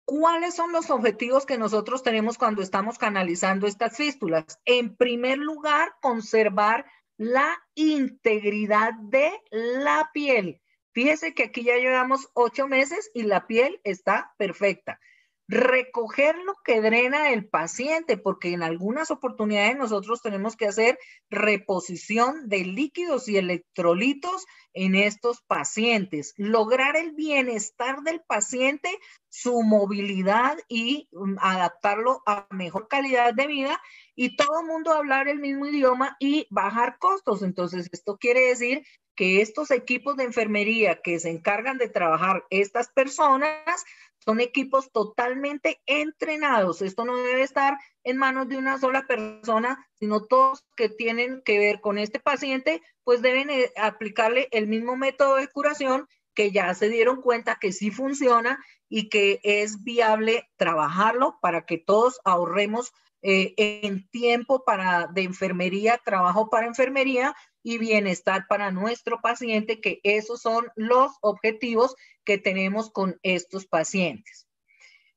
[0.03, 4.59] ¿cuáles son los objetivos que nosotros tenemos cuando estamos canalizando estas fístulas?
[4.65, 6.85] En primer lugar, conservar
[7.15, 10.61] la integridad de la piel.
[10.91, 14.99] Fíjese que aquí ya llevamos ocho meses y la piel está perfecta
[15.47, 22.49] recoger lo que drena el paciente, porque en algunas oportunidades nosotros tenemos que hacer reposición
[22.49, 28.89] de líquidos y electrolitos en estos pacientes, lograr el bienestar del paciente,
[29.29, 33.81] su movilidad y um, adaptarlo a mejor calidad de vida
[34.15, 37.41] y todo el mundo hablar el mismo idioma y bajar costos.
[37.41, 38.83] Entonces, esto quiere decir
[39.15, 43.83] que estos equipos de enfermería que se encargan de trabajar estas personas
[44.27, 46.81] son equipos totalmente entrenados.
[46.81, 51.57] Esto no debe estar en manos de una sola persona, sino todos que tienen que
[51.57, 56.73] ver con este paciente, pues deben eh, aplicarle el mismo método de curación que ya
[56.73, 62.91] se dieron cuenta que sí funciona y que es viable trabajarlo para que todos ahorremos
[63.21, 67.33] eh, en tiempo para de enfermería, trabajo para enfermería
[67.67, 74.47] y bienestar para nuestro paciente, que esos son los objetivos que tenemos con estos pacientes.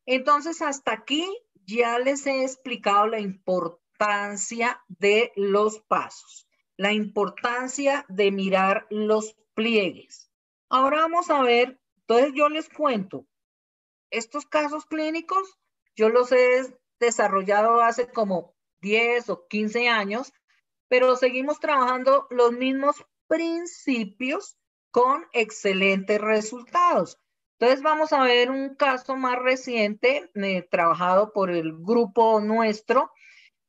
[0.05, 1.25] Entonces, hasta aquí
[1.65, 10.33] ya les he explicado la importancia de los pasos, la importancia de mirar los pliegues.
[10.69, 13.29] Ahora vamos a ver, entonces yo les cuento,
[14.11, 15.57] estos casos clínicos,
[15.95, 20.33] yo los he desarrollado hace como 10 o 15 años
[20.90, 22.96] pero seguimos trabajando los mismos
[23.29, 24.57] principios
[24.90, 27.16] con excelentes resultados.
[27.59, 33.12] Entonces vamos a ver un caso más reciente eh, trabajado por el grupo nuestro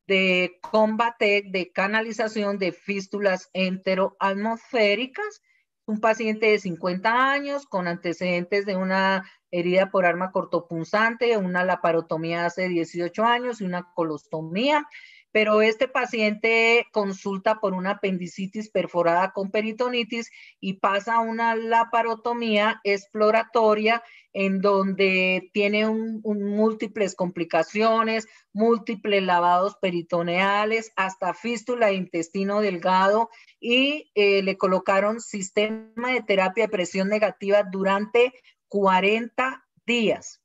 [0.07, 5.43] de combate de canalización de fístulas enteroatmosféricas.
[5.85, 12.45] Un paciente de 50 años con antecedentes de una herida por arma cortopunzante, una laparotomía
[12.45, 14.87] hace 18 años y una colostomía
[15.31, 24.03] pero este paciente consulta por una apendicitis perforada con peritonitis y pasa una laparotomía exploratoria
[24.33, 34.41] en donde tiene múltiples complicaciones, múltiples lavados peritoneales, hasta fístula de intestino delgado y eh,
[34.41, 38.33] le colocaron sistema de terapia de presión negativa durante
[38.69, 40.40] 40 días.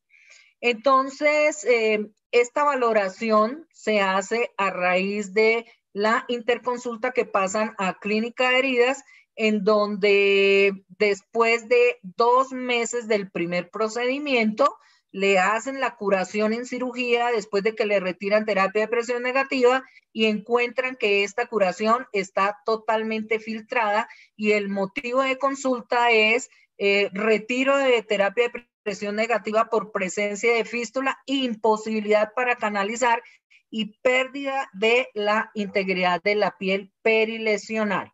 [0.61, 8.51] Entonces, eh, esta valoración se hace a raíz de la interconsulta que pasan a clínica
[8.51, 14.77] de heridas, en donde después de dos meses del primer procedimiento,
[15.17, 19.83] le hacen la curación en cirugía después de que le retiran terapia de presión negativa
[20.13, 27.09] y encuentran que esta curación está totalmente filtrada y el motivo de consulta es eh,
[27.15, 33.21] retiro de terapia de presión negativa por presencia de fístula, imposibilidad para canalizar
[33.69, 38.13] y pérdida de la integridad de la piel perilesional.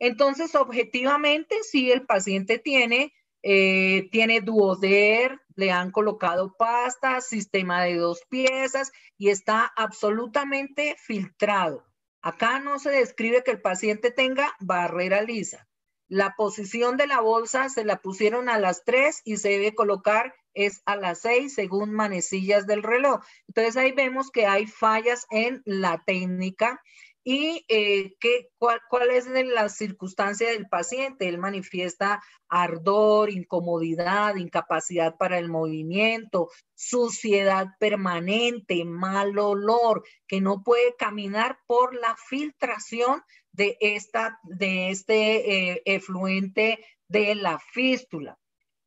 [0.00, 3.12] Entonces, objetivamente, si el paciente tiene,
[3.44, 11.84] eh, tiene duoder, le han colocado pasta, sistema de dos piezas y está absolutamente filtrado.
[12.22, 15.67] Acá no se describe que el paciente tenga barrera lisa.
[16.08, 20.34] La posición de la bolsa se la pusieron a las 3 y se debe colocar
[20.54, 23.22] es a las 6 según manecillas del reloj.
[23.46, 26.82] Entonces ahí vemos que hay fallas en la técnica
[27.30, 31.28] y eh, qué, cuál, cuál, es la circunstancia del paciente.
[31.28, 40.96] Él manifiesta ardor, incomodidad, incapacidad para el movimiento, suciedad permanente, mal olor, que no puede
[40.96, 48.38] caminar por la filtración de, esta, de este eh, efluente de la fístula.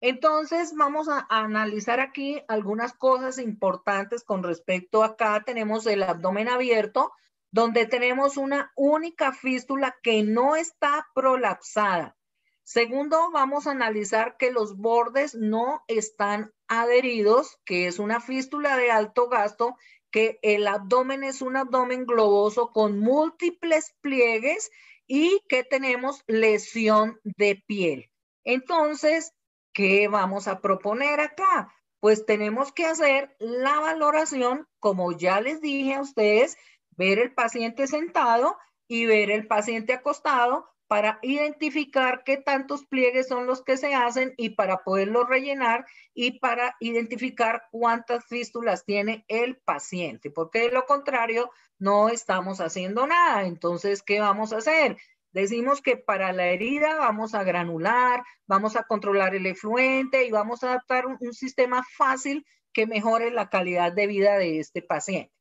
[0.02, 5.44] Entonces, vamos a, a, analizar aquí algunas cosas importantes con respecto acá.
[5.46, 7.12] Tenemos el abdomen abierto,
[7.52, 12.18] donde tenemos una única fístula que no está prolapsada.
[12.64, 18.92] Segundo, vamos a analizar que los bordes no están adheridos, que es una fístula de
[18.92, 19.76] alto gasto,
[20.12, 24.72] que el abdomen es un abdomen globoso con múltiples pliegues
[25.08, 28.10] y que tenemos lesión de piel.
[28.46, 29.34] Entonces,
[29.74, 31.74] ¿qué vamos a proponer acá?
[32.00, 36.58] Pues tenemos que hacer la valoración, como ya les dije a ustedes,
[36.92, 43.48] ver el paciente sentado y ver el paciente acostado para identificar qué tantos pliegues son
[43.48, 49.56] los que se hacen y para poderlos rellenar y para identificar cuántas fístulas tiene el
[49.56, 51.50] paciente, porque de lo contrario
[51.80, 53.46] no estamos haciendo nada.
[53.46, 54.98] Entonces, ¿qué vamos a hacer?
[55.32, 60.62] Decimos que para la herida vamos a granular, vamos a controlar el efluente y vamos
[60.66, 65.41] a adaptar un, un sistema fácil que mejore la calidad de vida de este paciente.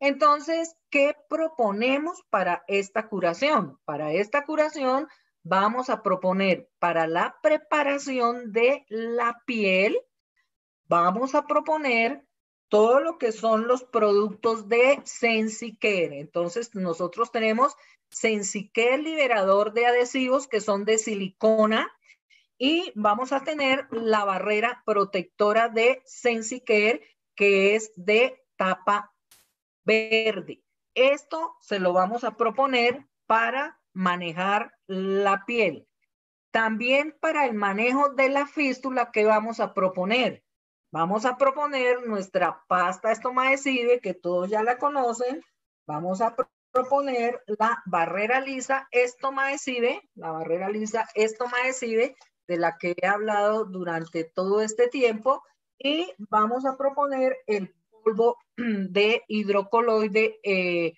[0.00, 3.78] Entonces, ¿qué proponemos para esta curación?
[3.84, 5.06] Para esta curación
[5.42, 10.00] vamos a proponer para la preparación de la piel,
[10.86, 12.26] vamos a proponer
[12.68, 16.20] todo lo que son los productos de Sensicare.
[16.20, 17.76] Entonces, nosotros tenemos
[18.08, 21.90] Sensicare liberador de adhesivos que son de silicona
[22.56, 27.02] y vamos a tener la barrera protectora de Sensicare
[27.34, 29.14] que es de tapa
[29.90, 30.62] verde.
[30.94, 35.88] Esto se lo vamos a proponer para manejar la piel.
[36.52, 40.44] También para el manejo de la fístula, ¿qué vamos a proponer?
[40.92, 45.42] Vamos a proponer nuestra pasta estomacide, que todos ya la conocen.
[45.86, 46.36] Vamos a
[46.72, 54.22] proponer la barrera lisa estomacide, la barrera lisa estomacide, de la que he hablado durante
[54.22, 55.42] todo este tiempo.
[55.78, 60.94] Y vamos a proponer el polvo de hidrocoloide eh,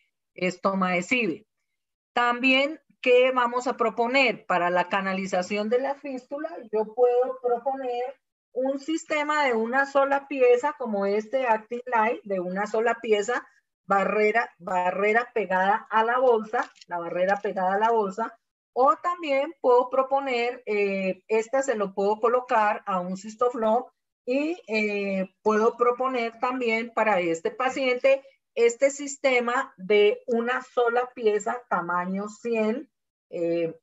[2.13, 4.47] También, ¿qué vamos a proponer?
[4.47, 8.17] Para la canalización de la fístula, yo puedo proponer
[8.53, 13.47] un sistema de una sola pieza, como este Active Light, de una sola pieza,
[13.87, 18.39] barrera, barrera pegada a la bolsa, la barrera pegada a la bolsa,
[18.75, 23.91] o también puedo proponer, eh, esta se lo puedo colocar a un cistoflow
[24.25, 28.23] y eh, puedo proponer también para este paciente
[28.55, 32.89] este sistema de una sola pieza tamaño 100
[33.31, 33.75] eh,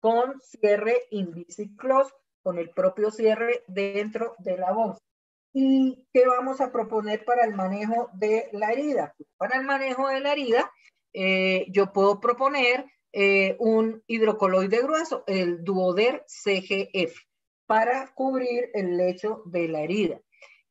[0.00, 4.98] con cierre invisiclos, con el propio cierre dentro de la voz.
[5.54, 9.14] ¿Y qué vamos a proponer para el manejo de la herida?
[9.36, 10.70] Para el manejo de la herida,
[11.12, 12.86] eh, yo puedo proponer
[13.58, 17.14] un hidrocoloide grueso, el Duoder CGF
[17.72, 20.20] para cubrir el lecho de la herida.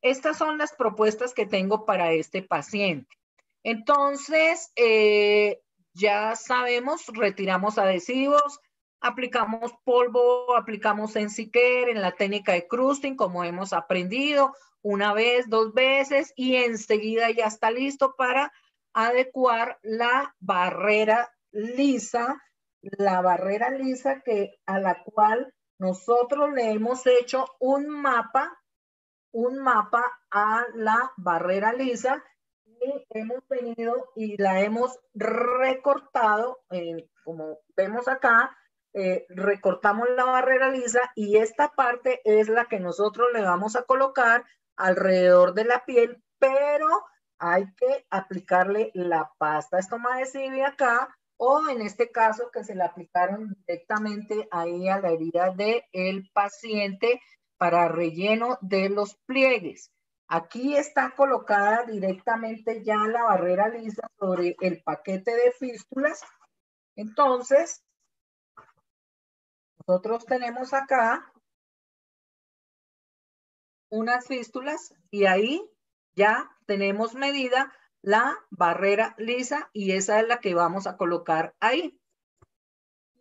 [0.02, 3.18] Estas son las propuestas que tengo para este paciente.
[3.64, 5.60] Entonces, eh,
[5.94, 8.60] ya sabemos, retiramos adhesivos,
[9.00, 15.74] aplicamos polvo, aplicamos Ensiquer en la técnica de crusting, como hemos aprendido, una vez, dos
[15.74, 18.52] veces, y enseguida ya está listo para
[18.92, 22.40] adecuar la barrera lisa,
[22.80, 28.56] la barrera lisa que, a la cual nosotros le hemos hecho un mapa,
[29.32, 32.22] un mapa a la barrera lisa
[32.64, 38.56] y hemos venido y la hemos recortado, eh, como vemos acá,
[38.94, 43.82] eh, recortamos la barrera lisa y esta parte es la que nosotros le vamos a
[43.82, 44.44] colocar
[44.76, 46.86] alrededor de la piel, pero
[47.40, 49.80] hay que aplicarle la pasta.
[49.80, 51.08] Estomacida acá
[51.44, 56.30] o en este caso que se le aplicaron directamente ahí a la herida del el
[56.30, 57.20] paciente
[57.56, 59.90] para relleno de los pliegues.
[60.28, 66.22] Aquí está colocada directamente ya la barrera lisa sobre el paquete de fístulas.
[66.94, 67.84] Entonces,
[69.84, 71.32] nosotros tenemos acá
[73.90, 75.60] unas fístulas y ahí
[76.14, 77.72] ya tenemos medida
[78.02, 81.98] la barrera lisa y esa es la que vamos a colocar ahí.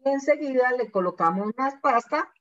[0.03, 2.31] Y enseguida le colocamos más pasta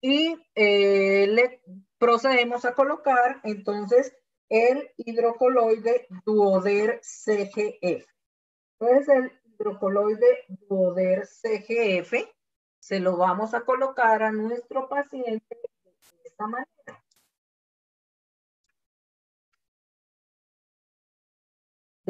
[0.00, 1.62] y eh, le
[1.98, 4.14] procedemos a colocar entonces
[4.48, 8.06] el hidrocoloide duoder CGF.
[8.78, 12.12] Entonces el hidrocoloide duoder CGF
[12.78, 17.01] se lo vamos a colocar a nuestro paciente de esta manera.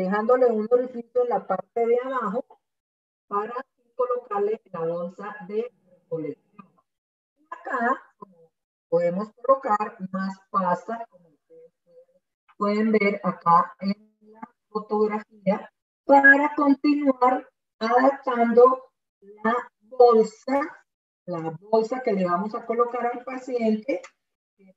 [0.02, 2.44] Dejándole un orificio en la parte de abajo
[3.28, 3.54] para
[3.94, 6.66] colocarle la bolsa de recolección.
[7.50, 8.02] Acá
[8.88, 11.72] podemos colocar más pasta, como ustedes
[12.56, 15.70] pueden ver acá en la fotografía,
[16.04, 17.48] para continuar
[17.78, 18.90] adaptando
[19.20, 20.60] la bolsa,
[21.26, 24.02] la bolsa que le vamos a colocar al paciente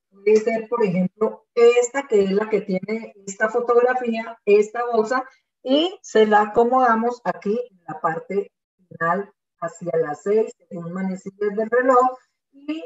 [0.10, 5.24] puede ser, por ejemplo, esta que es la que tiene esta fotografía, esta bolsa,
[5.64, 8.52] y se la acomodamos aquí en la parte
[8.88, 12.18] final hacia las 6, según manecillas del reloj,
[12.52, 12.84] y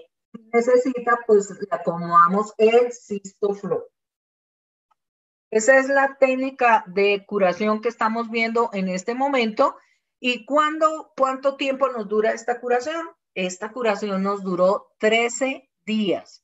[0.53, 2.91] necesita, pues le acomodamos el
[3.55, 3.83] flow.
[5.51, 9.75] Esa es la técnica de curación que estamos viendo en este momento.
[10.19, 13.09] ¿Y cuándo, cuánto tiempo nos dura esta curación?
[13.33, 16.43] Esta curación nos duró 13 días.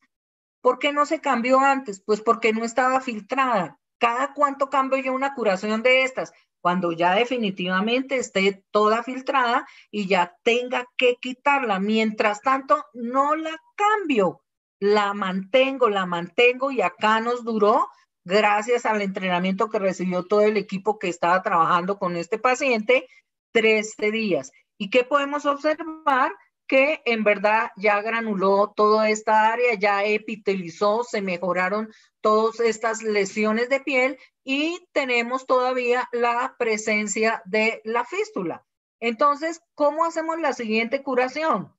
[0.65, 2.01] ¿Por qué no se cambió antes?
[2.03, 3.77] Pues porque no estaba filtrada.
[3.99, 6.33] ¿Cada cuánto cambio yo una curación de estas?
[6.59, 11.79] Cuando ya definitivamente esté toda filtrada y ya tenga que quitarla.
[11.79, 14.41] Mientras tanto, no la cambio.
[14.79, 17.87] La mantengo, la mantengo y acá nos duró
[18.23, 23.07] gracias al entrenamiento que recibió todo el equipo que estaba trabajando con este paciente,
[23.51, 24.51] 13 días.
[24.79, 26.31] ¿Y qué podemos observar?
[26.67, 31.91] Que en verdad ya granuló toda esta área, ya epitelizó, se mejoraron
[32.21, 38.65] todas estas lesiones de piel y tenemos todavía la presencia de la fístula.
[38.99, 41.75] Entonces, ¿cómo hacemos la siguiente curación?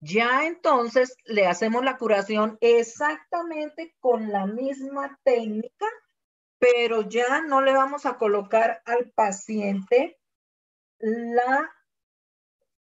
[0.00, 5.86] Ya entonces le hacemos la curación exactamente con la misma técnica,
[6.58, 10.18] pero ya no le vamos a colocar al paciente
[10.98, 11.70] la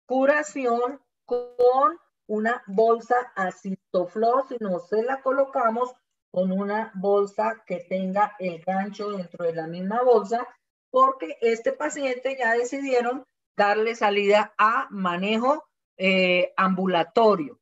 [0.06, 1.00] curación
[1.30, 5.94] con una bolsa acistoflo, no se la colocamos
[6.32, 10.46] con una bolsa que tenga el gancho dentro de la misma bolsa,
[10.90, 13.24] porque este paciente ya decidieron
[13.56, 15.64] darle salida a manejo
[15.96, 17.60] eh, ambulatorio.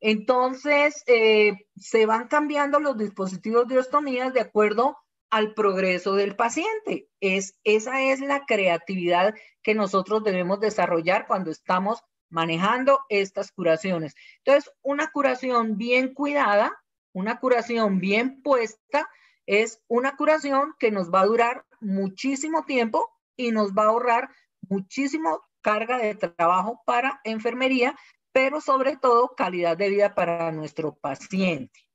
[0.00, 4.96] Entonces, eh, se van cambiando los dispositivos de ostomías de acuerdo
[5.30, 7.08] al progreso del paciente.
[7.20, 12.02] Es, esa es la creatividad que nosotros debemos desarrollar cuando estamos
[12.34, 14.16] manejando estas curaciones.
[14.38, 16.76] Entonces, una curación bien cuidada,
[17.12, 19.08] una curación bien puesta,
[19.46, 24.30] es una curación que nos va a durar muchísimo tiempo y nos va a ahorrar
[24.68, 27.96] muchísimo carga de trabajo para enfermería,
[28.32, 31.86] pero sobre todo calidad de vida para nuestro paciente.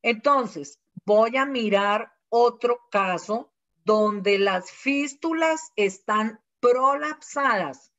[0.00, 3.52] Entonces, voy a mirar otro caso
[3.84, 7.89] donde las fístulas están prolapsadas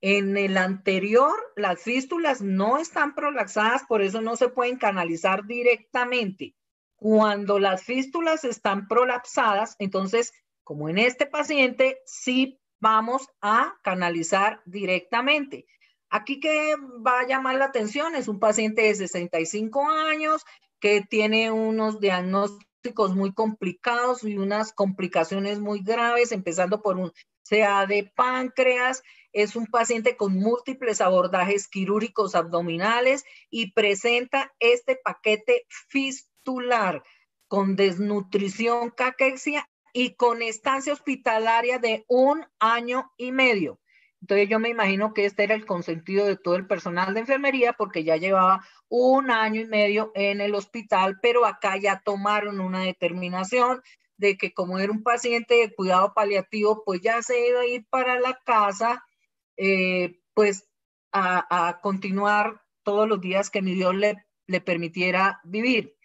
[0.00, 6.54] en el anterior, las fístulas no están prolapsadas, por eso no se pueden canalizar directamente.
[6.96, 10.32] Cuando las fístulas están prolapsadas, entonces,
[10.62, 15.66] como en este paciente, sí vamos a canalizar directamente.
[16.10, 16.74] Aquí que
[17.06, 20.44] va a llamar la atención es un paciente de 65 años
[20.80, 27.12] que tiene unos diagnósticos muy complicados y unas complicaciones muy graves, empezando por un
[27.48, 35.66] CA de páncreas, es un paciente con múltiples abordajes quirúrgicos abdominales y presenta este paquete
[35.68, 37.02] fistular
[37.46, 43.80] con desnutrición, caquexia y con estancia hospitalaria de un año y medio.
[44.20, 47.72] Entonces yo me imagino que este era el consentido de todo el personal de enfermería
[47.72, 52.80] porque ya llevaba un año y medio en el hospital, pero acá ya tomaron una
[52.80, 53.80] determinación
[54.16, 57.86] de que como era un paciente de cuidado paliativo, pues ya se iba a ir
[57.88, 59.04] para la casa
[59.58, 60.66] eh, pues
[61.12, 64.24] a, continuar todos los días que mi Dios le,
[64.60, 65.96] permitiera vivir.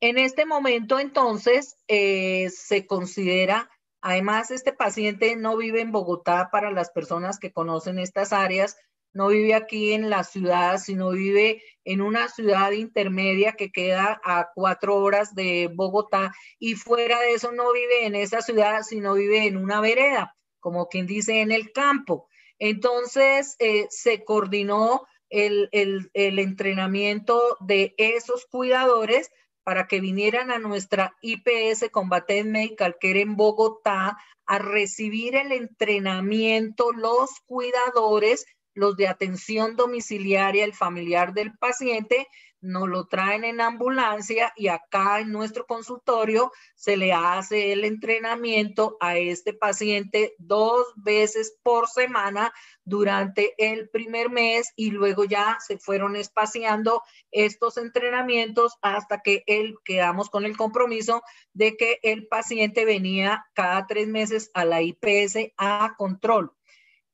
[0.00, 3.68] En este momento, entonces, eh, se considera
[4.02, 8.76] Además, este paciente no vive en Bogotá para las personas que conocen estas áreas,
[9.12, 14.50] no vive aquí en la ciudad, sino vive en una ciudad intermedia que queda a
[14.54, 19.46] cuatro horas de Bogotá y fuera de eso no vive en esa ciudad, sino vive
[19.46, 22.28] en una vereda, como quien dice en el campo.
[22.64, 25.68] Entonces, eh, se coordinó el,
[26.14, 29.32] entrenamiento de esos cuidadores
[29.64, 36.92] para que vinieran a nuestra IPS Combatent Medical Care en Bogotá a recibir el entrenamiento
[36.92, 42.28] los cuidadores los de atención domiciliaria, el familiar del paciente,
[42.62, 48.96] nos lo traen en ambulancia y acá en nuestro consultorio se le hace el entrenamiento
[49.00, 52.54] a este paciente dos veces por semana
[52.84, 57.02] durante el primer mes y luego ya se fueron espaciando
[57.32, 63.86] estos entrenamientos hasta que él quedamos con el compromiso de que el paciente venía cada
[63.86, 66.52] tres meses a la IPS a control.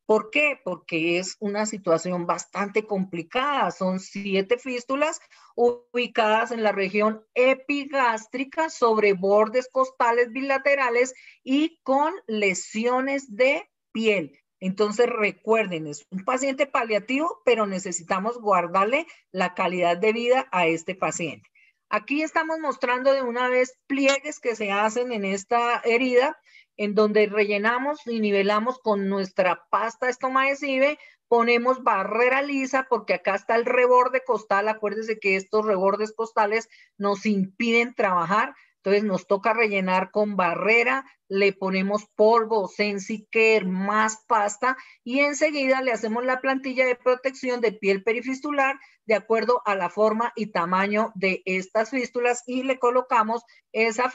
[0.09, 0.59] ¿Por qué?
[0.65, 3.71] Porque es una situación bastante complicada.
[3.71, 5.21] Son siete fístulas
[5.55, 11.13] ubicadas en la región epigástrica sobre bordes costales bilaterales
[11.45, 14.41] y con lesiones de piel.
[14.61, 20.95] Entonces recuerden, es un paciente paliativo, pero necesitamos guardarle la calidad de vida a este
[20.95, 21.51] paciente.
[21.91, 26.39] Aquí estamos mostrando de una vez pliegues que se hacen en esta herida
[26.79, 33.57] en donde rellenamos y nivelamos con nuestra pasta estomacesive, ponemos barrera lisa porque acá está
[33.57, 40.11] el reborde costal, acuérdense que estos rebordes costales nos impiden trabajar, entonces nos toca rellenar
[40.11, 46.97] con barrera, le ponemos polvo, Sensicare, más pasta y enseguida le hacemos la plantilla de
[46.97, 52.63] protección de piel perifistular de acuerdo a la forma y tamaño de estas fístulas y
[52.63, 54.11] le colocamos esa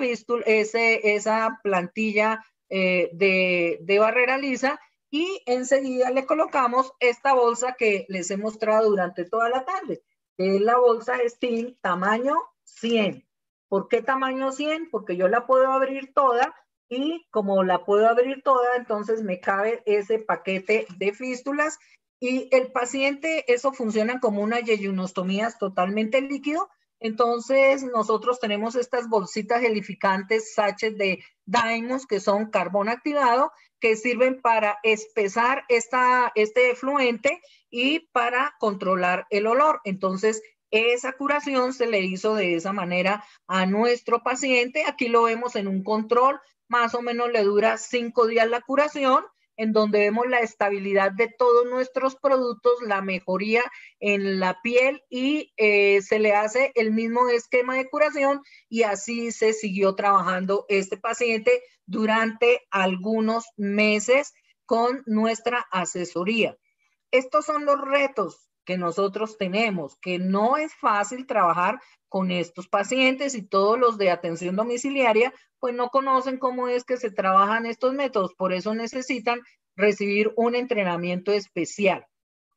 [0.46, 2.44] ese, esa plantilla
[2.76, 4.80] eh, de, barrera lisa
[5.12, 10.02] y enseguida le colocamos esta bolsa que les he mostrado durante toda la tarde.
[10.38, 13.24] Es la bolsa Steam tamaño 100.
[13.68, 14.90] ¿Por qué tamaño 100?
[14.90, 16.56] Porque yo la puedo abrir toda
[16.90, 21.78] y como la puedo abrir toda, entonces me cabe ese paquete de fístulas
[22.20, 26.72] y el paciente, eso funciona como una yeyunostomía totalmente líquido
[27.04, 33.52] entonces, nosotros tenemos estas bolsitas gelificantes, sachets de Daimos, que son carbón activado,
[33.82, 39.82] que sirven para espesar esta, este efluente y para controlar el olor.
[39.84, 40.42] Entonces,
[40.72, 44.86] esa curación se le hizo de esa manera a nuestro paciente.
[44.88, 46.40] Aquí lo vemos en un control,
[46.70, 49.26] más o menos le dura cinco días la curación
[49.58, 53.64] en donde vemos la estabilidad de todos nuestros productos, la mejoría
[54.00, 59.32] en la piel y eh, se le hace el mismo esquema de curación y así
[59.32, 64.34] se siguió trabajando este paciente durante algunos meses
[64.66, 66.58] con nuestra asesoría.
[67.12, 73.36] Estos son los retos que nosotros tenemos, que no es fácil trabajar con estos pacientes
[73.36, 77.94] y todos los de atención domiciliaria, pues no conocen cómo es que se trabajan estos
[77.94, 79.42] métodos, por eso necesitan
[79.76, 82.06] recibir un entrenamiento especial.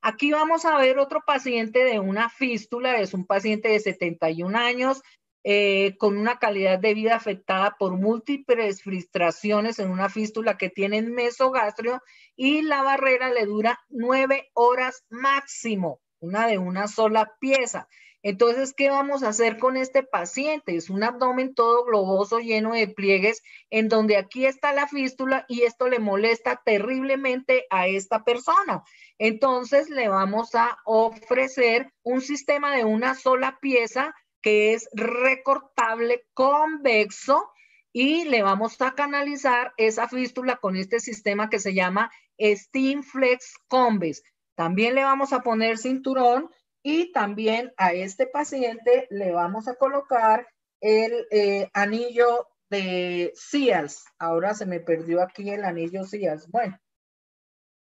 [0.02, 5.02] Aquí vamos a ver otro paciente de una fístula, es un paciente de 71 años,
[5.48, 11.00] eh, con una calidad de vida afectada por múltiples frustraciones en una fístula que tiene
[11.02, 12.02] mesogastrio
[12.34, 17.86] y la barrera le dura nueve horas máximo, una de una sola pieza.
[18.24, 20.74] Entonces, ¿qué vamos a hacer con este paciente?
[20.74, 25.62] Es un abdomen todo globoso, lleno de pliegues, en donde aquí está la fístula y
[25.62, 28.82] esto le molesta terriblemente a esta persona.
[29.16, 34.12] Entonces, le vamos a ofrecer un sistema de una sola pieza
[34.46, 37.50] que es recortable convexo
[37.92, 43.56] y le vamos a canalizar esa fístula con este sistema que se llama Steam Flex
[43.66, 44.22] Convex.
[44.54, 46.48] También le vamos a poner cinturón
[46.80, 50.46] y también a este paciente le vamos a colocar
[50.80, 54.04] el eh, anillo de CIAS.
[54.16, 56.48] Ahora se me perdió aquí el anillo CIAS.
[56.52, 56.78] Bueno,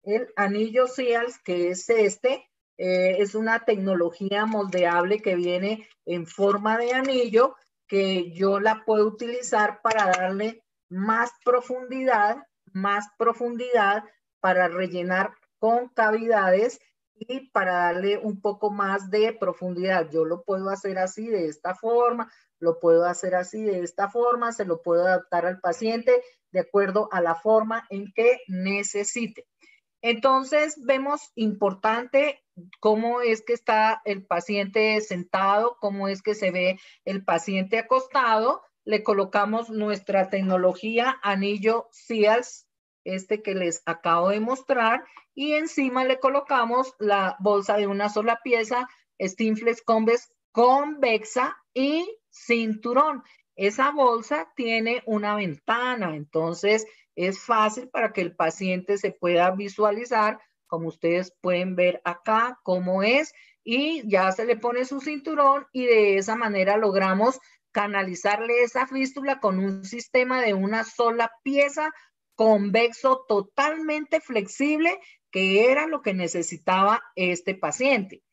[0.03, 2.50] el anillo CIAS, que es este,
[2.83, 7.53] eh, es una tecnología moldeable que viene en forma de anillo
[7.85, 12.37] que yo la puedo utilizar para darle más profundidad,
[12.73, 14.03] más profundidad
[14.39, 15.29] para rellenar
[15.59, 16.79] con cavidades
[17.13, 20.09] y para darle un poco más de profundidad.
[20.09, 24.53] Yo lo puedo hacer así de esta forma, lo puedo hacer así de esta forma,
[24.53, 29.45] se lo puedo adaptar al paciente de acuerdo a la forma en que necesite.
[30.01, 32.43] Entonces, vemos importante
[32.79, 38.63] cómo es que está el paciente sentado, cómo es que se ve el paciente acostado.
[38.83, 42.67] le colocamos nuestra tecnología anillo Seals,
[43.03, 45.03] este que les acabo de mostrar,
[45.35, 48.87] y encima le colocamos la bolsa de una sola pieza,
[49.21, 49.83] Stinflex
[50.51, 53.23] convexa y cinturón.
[53.55, 56.85] Esa bolsa tiene una ventana, entonces
[57.15, 63.03] es fácil para que el paciente se pueda visualizar, como ustedes pueden ver acá, cómo
[63.03, 63.33] es,
[63.63, 67.39] y ya se le pone su cinturón y de esa manera logramos
[67.71, 71.91] canalizarle esa fístula con un sistema de una sola pieza
[72.35, 74.99] convexo totalmente flexible,
[75.29, 78.23] que era lo que necesitaba este paciente.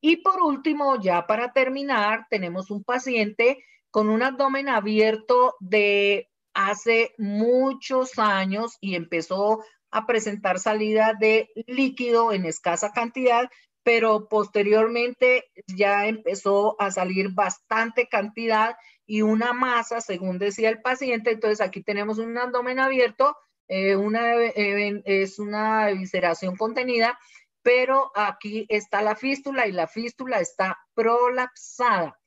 [0.00, 7.14] Y por último, ya para terminar, tenemos un paciente con un abdomen abierto de hace
[7.18, 13.48] muchos años y empezó a presentar salida de líquido en escasa cantidad,
[13.84, 18.76] pero posteriormente ya empezó a salir bastante cantidad
[19.06, 21.30] y una masa, según decía el paciente.
[21.30, 23.36] Entonces aquí tenemos un abdomen abierto,
[23.68, 27.18] eh, una, eh, es una visceración contenida,
[27.62, 32.18] pero aquí está la fístula y la fístula está prolapsada.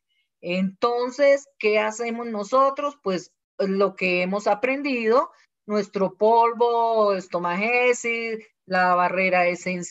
[0.42, 2.98] Entonces, ¿qué hacemos nosotros?
[3.04, 5.32] Pues lo que hemos aprendido,
[5.66, 9.84] nuestro polvo, estomagesis, la barrera es en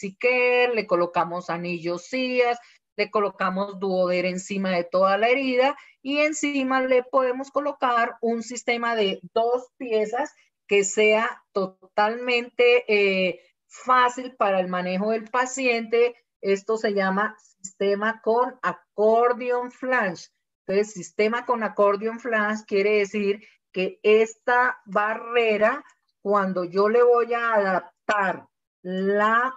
[0.74, 2.58] le colocamos anillos CIAS,
[2.96, 8.94] le colocamos duoder encima de toda la herida y encima le podemos colocar un sistema
[8.94, 10.34] de dos piezas
[10.66, 16.14] que sea totalmente eh, fácil para el manejo del paciente.
[16.40, 20.28] Esto se llama sistema con accordion flange.
[20.66, 25.84] Entonces, sistema con accordion flange quiere decir que esta barrera,
[26.22, 28.48] cuando yo le voy a adaptar
[28.82, 29.54] la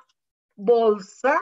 [0.56, 1.40] bolsa,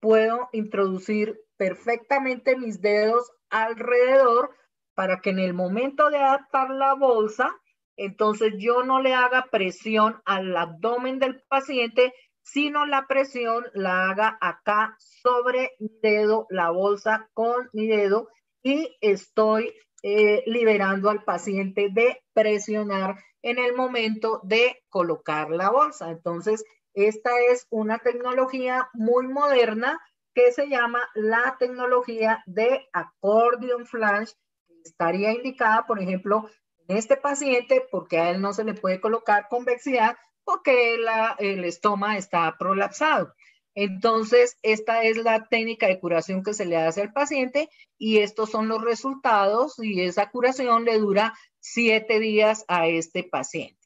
[0.00, 4.56] puedo introducir perfectamente mis dedos alrededor
[4.94, 7.54] para que en el momento de adaptar la bolsa,
[7.96, 14.38] entonces yo no le haga presión al abdomen del paciente, sino la presión la haga
[14.40, 18.28] acá sobre mi dedo, la bolsa con mi dedo
[18.62, 26.10] y estoy eh, liberando al paciente de presionar en el momento de colocar la bolsa.
[26.10, 30.00] Entonces, esta es una tecnología muy moderna
[30.34, 34.32] que se llama la tecnología de accordion flash,
[34.84, 36.48] estaría indicada, por ejemplo,
[36.88, 40.96] en este paciente, porque a él no se le puede colocar convexidad, porque
[41.38, 43.34] el estómago está prolapsado.
[43.82, 48.50] Entonces, esta es la técnica de curación que se le hace al paciente y estos
[48.50, 53.80] son los resultados y esa curación le dura siete días a este paciente.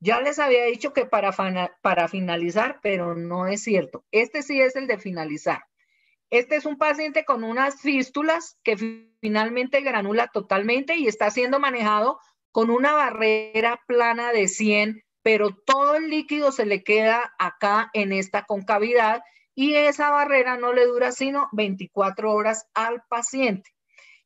[0.00, 1.32] Ya les había dicho que para,
[1.80, 4.04] para finalizar, pero no es cierto.
[4.10, 5.64] Este sí es el de finalizar.
[6.28, 8.76] Este es un paciente con unas fístulas que
[9.22, 12.18] finalmente granula totalmente y está siendo manejado
[12.50, 18.12] con una barrera plana de 100 pero todo el líquido se le queda acá en
[18.12, 19.22] esta concavidad
[19.54, 23.70] y esa barrera no le dura sino 24 horas al paciente.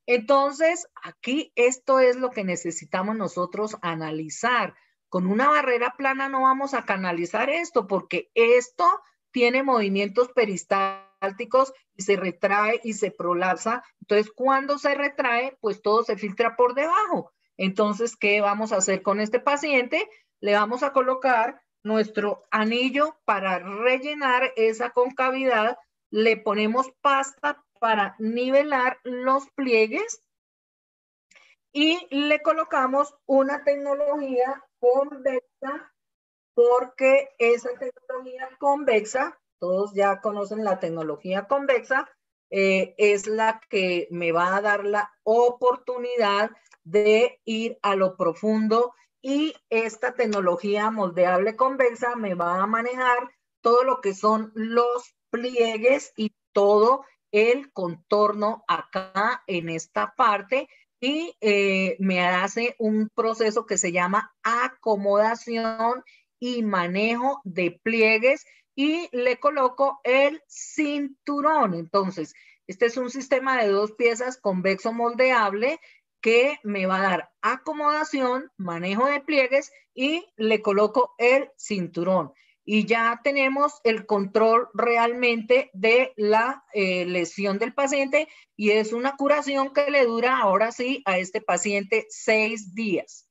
[0.07, 4.75] Entonces, aquí esto es lo que necesitamos nosotros analizar.
[5.09, 8.85] Con una barrera plana no vamos a canalizar esto porque esto
[9.33, 13.83] tiene movimientos peristálticos y se retrae y se prolapsa.
[14.01, 17.33] Entonces, cuando se retrae, pues todo se filtra por debajo.
[17.57, 20.09] Entonces, ¿qué vamos a hacer con este paciente?
[20.41, 25.79] Le vamos a colocar nuestro anillo para rellenar esa concavidad,
[26.11, 30.23] le ponemos pasta para nivelar los pliegues
[31.73, 35.93] y le colocamos una tecnología convexa
[36.55, 42.09] porque esa tecnología convexa, todos ya conocen la tecnología convexa,
[42.51, 46.51] eh, es la que me va a dar la oportunidad
[46.85, 48.95] de ir a lo profundo
[49.29, 56.13] y esta tecnología moldeable convexa me va a manejar todo lo que son los pliegues
[56.17, 60.69] y todo el contorno acá en esta parte
[61.01, 66.05] y eh, me hace un proceso que se llama acomodación
[66.39, 68.47] y manejo de pliegues
[68.77, 71.75] y le coloco el cinturón.
[71.75, 72.33] Entonces,
[72.69, 75.81] este es un sistema de dos piezas convexo moldeable
[76.21, 82.33] que me va a dar acomodación, manejo de pliegues y le coloco el cinturón.
[82.65, 89.17] Y ya tenemos el control realmente de la eh, lesión del paciente y es una
[89.17, 93.29] curación que le dura ahora sí a este paciente seis días.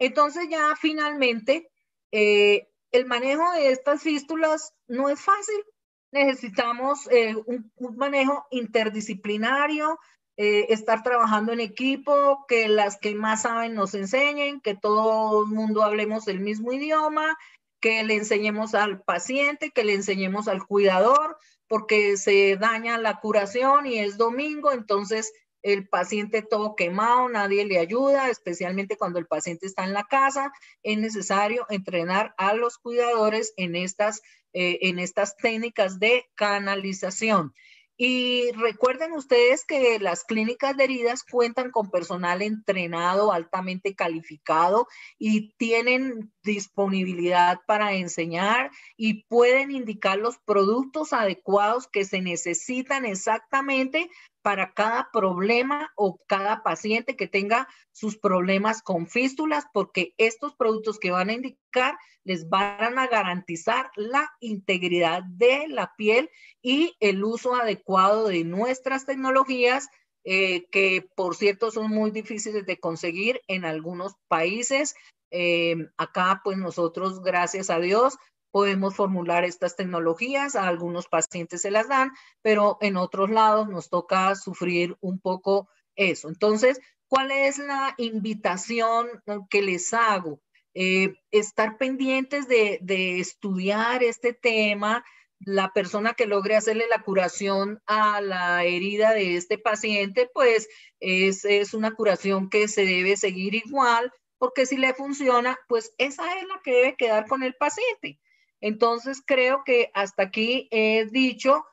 [0.00, 1.70] Entonces ya finalmente
[2.10, 5.62] eh, el manejo de estas fístulas no es fácil.
[6.10, 9.98] Necesitamos eh, un manejo interdisciplinario,
[10.36, 15.50] eh, estar trabajando en equipo, que las que más saben nos enseñen, que todo el
[15.50, 17.36] mundo hablemos el mismo idioma,
[17.80, 21.36] que le enseñemos al paciente, que le enseñemos al cuidador,
[21.68, 25.32] porque se daña la curación y es domingo, entonces
[25.64, 30.52] el paciente todo quemado, nadie le ayuda, especialmente cuando el paciente está en la casa,
[30.82, 34.20] es necesario entrenar a los cuidadores en estas,
[34.52, 37.54] eh, en estas técnicas de canalización.
[37.96, 45.52] Y recuerden ustedes que las clínicas de heridas cuentan con personal entrenado, altamente calificado y
[45.58, 54.10] tienen disponibilidad para enseñar y pueden indicar los productos adecuados que se necesitan exactamente
[54.44, 60.98] para cada problema o cada paciente que tenga sus problemas con fístulas, porque estos productos
[60.98, 66.28] que van a indicar les van a garantizar la integridad de la piel
[66.60, 69.88] y el uso adecuado de nuestras tecnologías,
[70.24, 74.94] eh, que por cierto son muy difíciles de conseguir en algunos países.
[75.30, 78.18] Eh, acá, pues nosotros, gracias a Dios,
[78.54, 83.90] podemos formular estas tecnologías, a algunos pacientes se las dan, pero en otros lados nos
[83.90, 86.28] toca sufrir un poco eso.
[86.28, 89.08] Entonces, ¿cuál es la invitación
[89.50, 90.40] que les hago?
[90.72, 92.78] Eh, estar pendientes de,
[93.18, 95.04] estudiar este tema,
[95.40, 100.68] la persona que logre hacerle la curación a la herida de este paciente, pues
[101.00, 106.38] es, es, una curación que se debe seguir igual, porque si le funciona, pues esa
[106.38, 108.20] es la que debe quedar con el paciente.
[108.64, 111.66] Entonces, creo que hasta aquí he dicho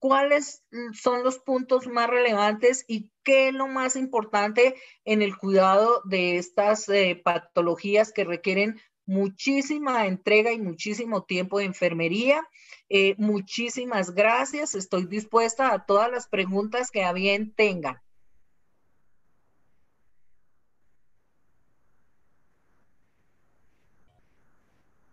[0.00, 4.74] cuáles son los puntos más relevantes y qué es lo más importante
[5.04, 11.66] en el cuidado de estas eh, patologías que requieren muchísima entrega y muchísimo tiempo de
[11.66, 12.42] enfermería.
[12.88, 14.74] Eh, muchísimas gracias.
[14.74, 18.01] Estoy dispuesta a todas las preguntas que a bien tengan.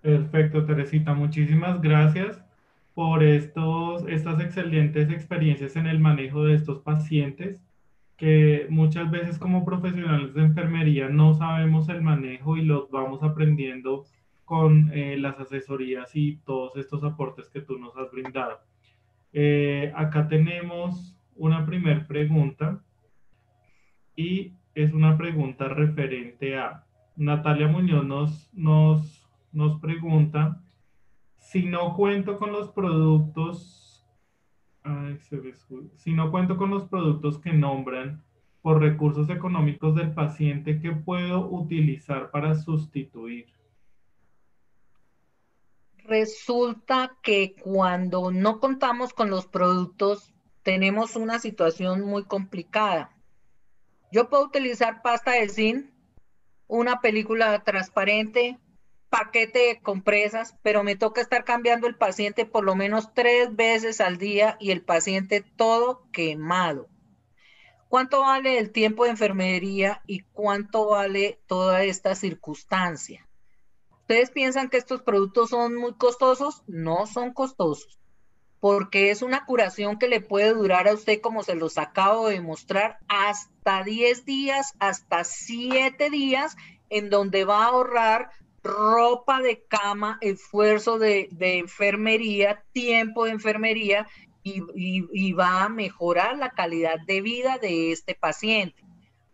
[0.10, 1.14] Perfecto, Teresita.
[1.14, 2.44] Muchísimas gracias
[2.96, 7.64] por estos, estas excelentes experiencias en el manejo de estos pacientes
[8.18, 14.06] que muchas veces como profesionales de enfermería no sabemos el manejo y los vamos aprendiendo
[14.46, 18.58] con eh, las asesorías y todos estos aportes que tú nos has brindado.
[19.32, 22.82] Eh, acá tenemos una primera pregunta
[24.16, 26.84] y es una pregunta referente a
[27.16, 28.50] Natalia Muñoz
[29.52, 30.62] nos pregunta,
[31.38, 34.06] si no cuento con los productos,
[35.96, 38.24] si no cuento con los productos que nombran
[38.62, 43.48] por recursos económicos del paciente, ¿qué puedo utilizar para sustituir?
[46.04, 50.34] Resulta que cuando no contamos con los productos,
[50.64, 53.16] tenemos una situación muy complicada.
[54.12, 55.86] Yo puedo utilizar pasta de zinc,
[56.68, 58.58] una película transparente,
[59.10, 64.02] paquete de compresas, pero me toca estar cambiando el paciente por lo menos tres veces
[64.02, 66.88] al día y el paciente todo quemado.
[67.90, 73.28] ¿Cuánto vale el tiempo de enfermería y cuánto vale toda esta circunstancia?
[74.02, 76.64] ¿Ustedes piensan que estos productos son muy costosos?
[76.68, 78.00] No son costosos,
[78.60, 82.42] porque es una curación que le puede durar a usted, como se los acabo de
[82.42, 86.58] mostrar, hasta 10 días, hasta 7 días,
[86.90, 88.30] en donde va a ahorrar
[88.64, 94.08] ropa de cama, esfuerzo de, enfermería, tiempo de enfermería
[94.44, 98.84] y, va a mejorar la calidad de vida de este paciente.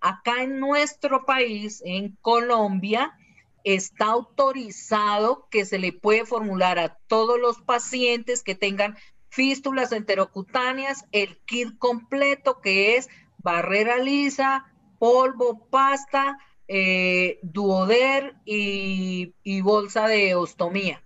[0.02, 3.18] Acá en nuestro país, en Colombia,
[3.64, 8.98] está autorizado que se le puede formular a todos los pacientes que tengan
[9.30, 14.66] fístulas enterocutáneas el kit completo que es barrera lisa,
[15.00, 16.38] polvo, pasta,
[16.68, 21.04] eh, duoder y, bolsa de ostomía.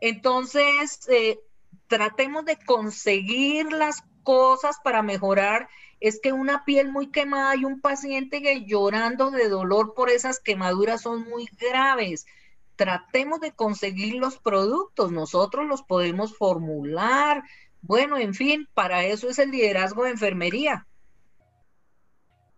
[0.00, 1.38] Entonces, eh,
[1.86, 5.68] tratemos de conseguir las cosas para mejorar.
[6.00, 10.40] Es que una piel muy quemada y un paciente que llorando de dolor por esas
[10.40, 12.26] quemaduras son muy graves.
[12.76, 17.44] Tratemos de conseguir los productos, nosotros los podemos formular.
[17.82, 20.86] Bueno, en fin, para eso es el liderazgo de enfermería.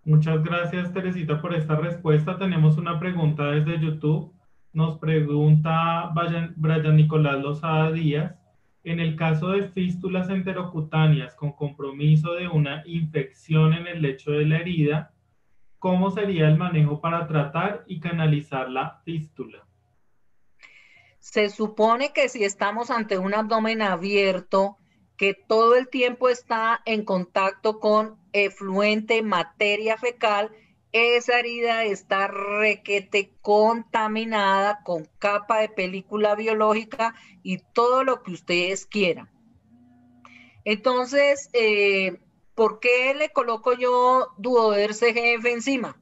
[0.06, 2.36] Muchas gracias, Teresita, por esta respuesta.
[2.36, 4.34] Tenemos una pregunta desde YouTube.
[4.74, 8.34] Nos pregunta Brian Nicolás Lozada Díaz.
[8.82, 14.44] En el caso de fístulas enterocutáneas con compromiso de una infección en el lecho de
[14.44, 15.14] la herida,
[15.78, 19.66] ¿cómo sería el manejo para tratar y canalizar la fístula?
[21.18, 24.76] Se supone que si estamos ante un abdomen abierto
[25.16, 30.50] que todo el tiempo está en contacto con efluente, materia fecal,
[30.92, 38.86] esa herida está requete contaminada con capa de película biológica y todo lo que ustedes
[38.86, 39.28] quieran.
[40.64, 42.20] Entonces, eh,
[42.54, 46.00] ¿por qué le coloco yo Duoder CGF encima?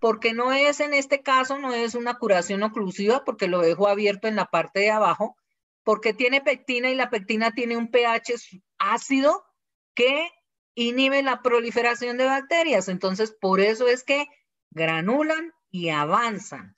[0.00, 4.26] Porque no es en este caso, no es una curación oclusiva, porque lo dejo abierto
[4.26, 5.36] en la parte de abajo,
[5.84, 9.44] porque tiene pectina y la pectina tiene un pH ácido
[9.94, 10.30] que
[10.74, 12.88] inhibe la proliferación de bacterias.
[12.88, 14.26] Entonces, por eso es que
[14.70, 16.76] granulan y avanzan.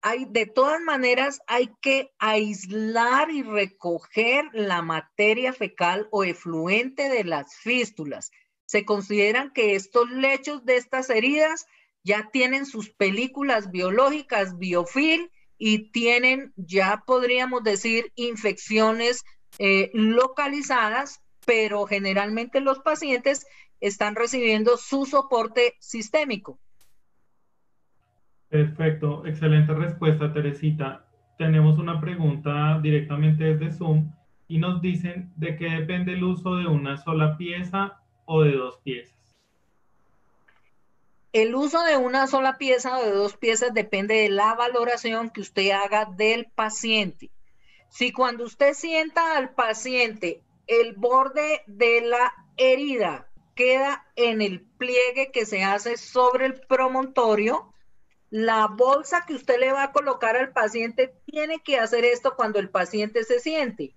[0.00, 7.24] Hay, de todas maneras, hay que aislar y recoger la materia fecal o efluente de
[7.24, 8.30] las fístulas.
[8.64, 11.66] Se consideran que estos lechos de estas heridas
[12.04, 19.24] ya tienen sus películas biológicas biofil y tienen, ya podríamos decir, infecciones
[19.58, 23.46] eh, localizadas, pero generalmente los pacientes
[23.80, 26.58] están recibiendo su soporte sistémico.
[28.48, 31.04] Perfecto, excelente respuesta, Teresita.
[31.36, 34.10] Tenemos una pregunta directamente desde Zoom
[34.48, 38.78] y nos dicen de qué depende el uso de una sola pieza o de dos
[38.82, 39.17] piezas.
[41.32, 45.42] El uso de una sola pieza o de dos piezas depende de la valoración que
[45.42, 47.30] usted haga del paciente.
[47.90, 55.30] Si cuando usted sienta al paciente el borde de la herida queda en el pliegue
[55.32, 57.72] que se hace sobre el promontorio,
[58.30, 62.58] la bolsa que usted le va a colocar al paciente tiene que hacer esto cuando
[62.58, 63.94] el paciente se siente.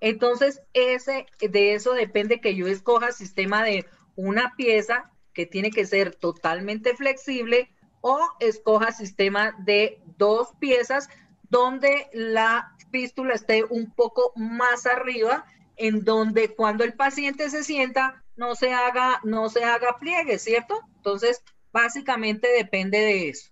[0.00, 3.86] Entonces, ese, de eso depende que yo escoja sistema de
[4.16, 7.70] una pieza que tiene que ser totalmente flexible
[8.00, 11.08] o escoja sistema de dos piezas
[11.48, 15.44] donde la fístula esté un poco más arriba,
[15.76, 20.80] en donde cuando el paciente se sienta no se haga, no se haga pliegue, ¿cierto?
[20.96, 23.50] Entonces, básicamente depende de eso,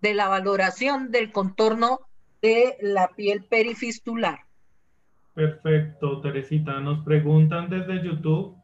[0.00, 2.00] de la valoración del contorno
[2.42, 4.40] de la piel perifistular.
[5.34, 6.80] Perfecto, Teresita.
[6.80, 8.57] Nos preguntan desde YouTube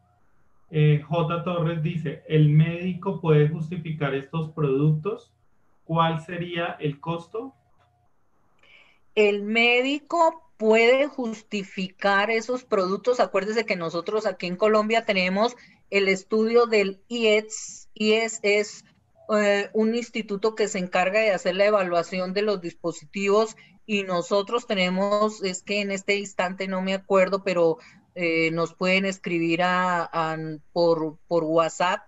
[0.71, 1.43] eh, J.
[1.43, 5.33] Torres dice, ¿el médico puede justificar estos productos?
[5.83, 7.53] ¿Cuál sería el costo?
[9.13, 13.19] El médico puede justificar esos productos.
[13.19, 15.55] Acuérdese que nosotros aquí en Colombia tenemos
[15.89, 17.89] el estudio del IES.
[17.93, 18.85] IES es
[19.33, 23.55] eh, un instituto que se encarga de hacer la evaluación de los dispositivos
[23.85, 27.77] y nosotros tenemos, es que en este instante no me acuerdo, pero
[28.15, 30.37] eh, nos pueden escribir a,
[30.71, 32.07] por, por, WhatsApp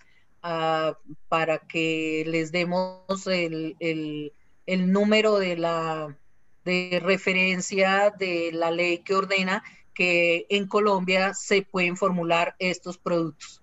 [1.28, 6.18] para que les demos el, el, número de la
[6.64, 13.62] de referencia de la ley que ordena que en Colombia se pueden formular estos productos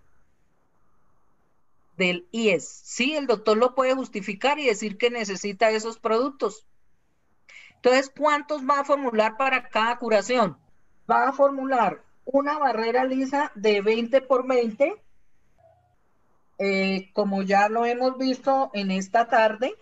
[1.96, 2.66] del IES.
[2.66, 6.66] Sí, el doctor lo puede justificar y decir que necesita esos productos.
[7.76, 10.58] Entonces, ¿cuántos va a formular para cada curación?
[11.10, 14.96] Va a formular una barrera lisa de 20 por 20,
[16.58, 19.74] eh, como ya lo hemos visto en esta tarde,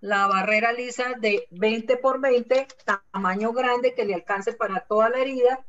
[0.00, 2.66] la barrera lisa de 20 por 20,
[3.12, 5.64] tamaño grande que le alcance para toda la herida,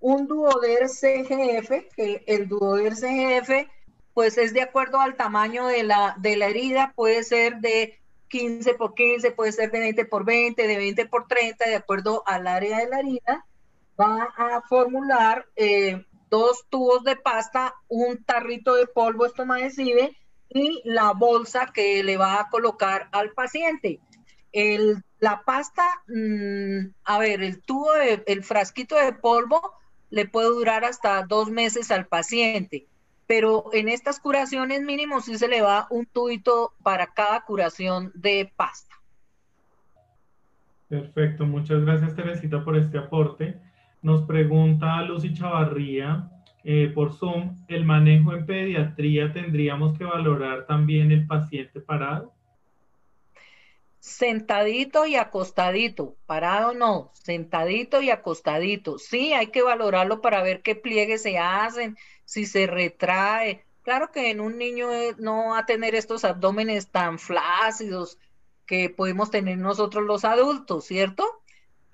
[0.00, 3.68] un duoder CGF, que el duoder CGF
[4.14, 7.98] pues es de acuerdo al tamaño de la, de la herida, puede ser de
[8.28, 12.22] 15 por 15, puede ser de 20 por 20, de 20 por 30, de acuerdo
[12.26, 13.44] al área de la herida
[14.00, 20.16] va a formular eh, dos tubos de pasta, un tarrito de polvo estomacide
[20.48, 24.00] y la bolsa que le va a colocar al paciente.
[24.52, 27.92] El, la pasta, mm, a ver, el tubo,
[28.26, 29.60] el frasquito de polvo
[30.10, 32.86] le puede durar hasta dos meses al paciente,
[33.26, 38.52] pero en estas curaciones mínimos sí se le va un tubito para cada curación de
[38.56, 38.94] pasta.
[40.88, 43.60] Perfecto, muchas gracias Teresita por este aporte.
[44.04, 46.28] Nos pregunta Lucy Chavarría
[46.62, 52.34] eh, por Zoom, ¿el manejo en pediatría tendríamos que valorar también el paciente parado?
[54.00, 58.98] Sentadito y acostadito, parado no, sentadito y acostadito.
[58.98, 61.96] Sí, hay que valorarlo para ver qué pliegues se hacen,
[62.26, 63.64] si se retrae.
[63.84, 68.18] Claro que en un niño eh, no va a tener estos abdómenes tan flácidos
[68.66, 71.24] que podemos tener nosotros los adultos, ¿cierto?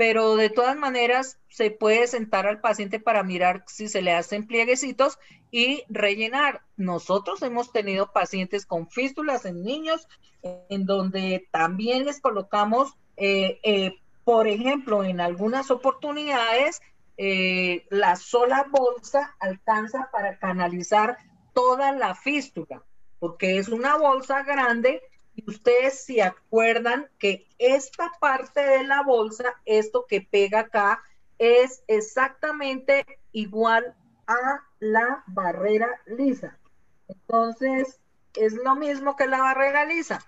[0.00, 4.46] Pero de todas maneras se puede sentar al paciente para mirar si se le hacen
[4.46, 5.18] plieguecitos
[5.50, 6.62] y rellenar.
[6.78, 10.08] Nosotros hemos tenido pacientes con fístulas en niños
[10.42, 16.80] en donde también les colocamos eh, eh, por ejemplo, en algunas oportunidades,
[17.18, 21.18] eh, la sola bolsa alcanza para canalizar
[21.52, 22.82] toda la fístula,
[23.18, 25.02] porque es una bolsa grande
[25.46, 31.02] ustedes se acuerdan que esta parte de la bolsa, esto que pega acá,
[31.38, 33.94] es exactamente igual
[34.26, 36.58] a la barrera lisa.
[37.08, 38.00] Entonces,
[38.34, 40.24] es lo mismo que la barrera lisa.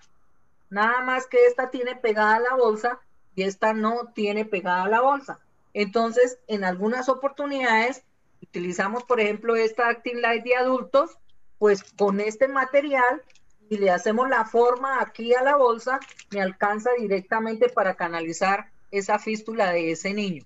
[0.69, 2.99] Nada más que esta tiene pegada la bolsa
[3.35, 5.39] y esta no tiene pegada la bolsa.
[5.73, 8.03] Entonces, en algunas oportunidades,
[8.41, 11.17] utilizamos, por ejemplo, esta Active Light de adultos,
[11.57, 13.21] pues con este material
[13.69, 15.99] y le hacemos la forma aquí a la bolsa,
[16.31, 20.43] me alcanza directamente para canalizar esa fístula de ese niño.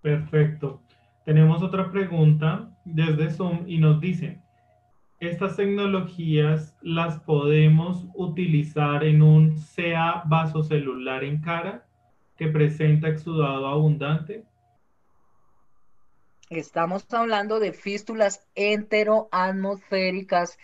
[0.00, 0.80] Perfecto.
[1.24, 4.42] Tenemos otra pregunta desde Zoom y nos dicen,
[5.20, 11.84] estas tecnologías las podemos utilizar en un CA vasocelular en cara
[12.36, 14.44] que presenta exudado abundante.
[16.50, 20.58] Estamos hablando de fístulas enteroatmosféricas,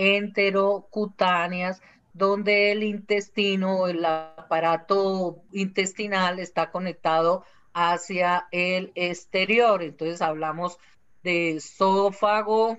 [0.00, 1.82] enterocutáneas,
[2.14, 7.44] donde el intestino, el aparato intestinal está conectado
[7.74, 9.82] hacia el exterior.
[9.82, 10.78] Entonces hablamos
[11.22, 12.78] de esófago,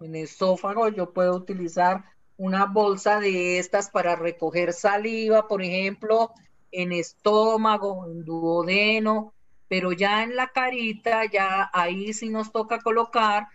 [0.00, 2.04] en esófago yo puedo utilizar
[2.38, 6.32] una bolsa de estas para recoger saliva, por ejemplo,
[6.72, 9.34] en estómago, en duodeno,
[9.68, 13.48] pero ya en la carita, ya ahí sí nos toca colocar,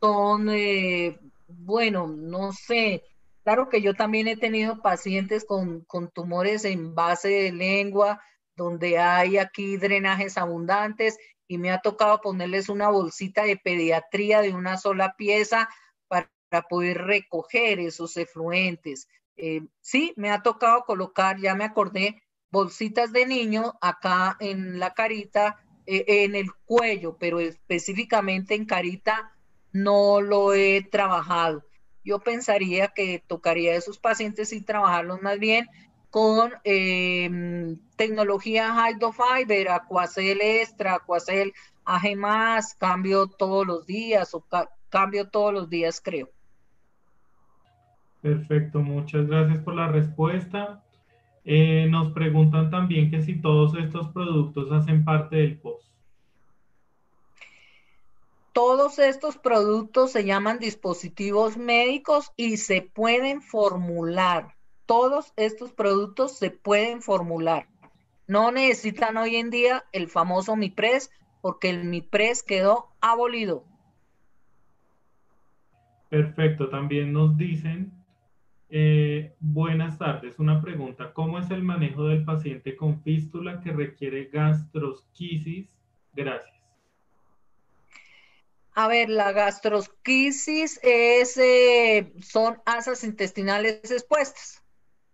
[0.00, 1.20] son, eh,
[1.58, 3.02] bueno, no sé,
[3.42, 8.20] claro que yo también he tenido pacientes con, con tumores en base de lengua,
[8.56, 14.54] donde hay aquí drenajes abundantes y me ha tocado ponerles una bolsita de pediatría de
[14.54, 15.68] una sola pieza
[16.08, 16.28] para
[16.68, 19.08] poder recoger esos efluentes.
[19.36, 24.94] Eh, sí, me ha tocado colocar, ya me acordé, bolsitas de niño acá en la
[24.94, 29.33] carita, eh, en el cuello, pero específicamente en carita
[29.74, 31.64] no lo he trabajado.
[32.04, 35.68] Yo pensaría que tocaría a esos pacientes y trabajarlos más bien
[36.10, 41.52] con eh, tecnología Hydrofiber, Aquacel Extra, Aquacel
[41.84, 42.06] AG+,
[42.78, 44.44] cambio todos los días o
[44.88, 46.30] cambio todos los días, creo.
[48.22, 50.84] Perfecto, muchas gracias por la respuesta.
[51.44, 55.93] Eh, nos preguntan también que si todos estos productos hacen parte del POS.
[58.54, 64.54] Todos estos productos se llaman dispositivos médicos y se pueden formular.
[64.86, 67.66] Todos estos productos se pueden formular.
[68.28, 73.64] No necesitan hoy en día el famoso MIPRES porque el MIPRES quedó abolido.
[76.08, 77.90] Perfecto, también nos dicen
[78.70, 80.38] eh, buenas tardes.
[80.38, 81.12] Una pregunta.
[81.12, 85.76] ¿Cómo es el manejo del paciente con fístula que requiere gastrosquisis?
[86.14, 86.53] Gracias.
[88.74, 94.62] A ver, la gastrosquisis es, eh, son asas intestinales expuestas,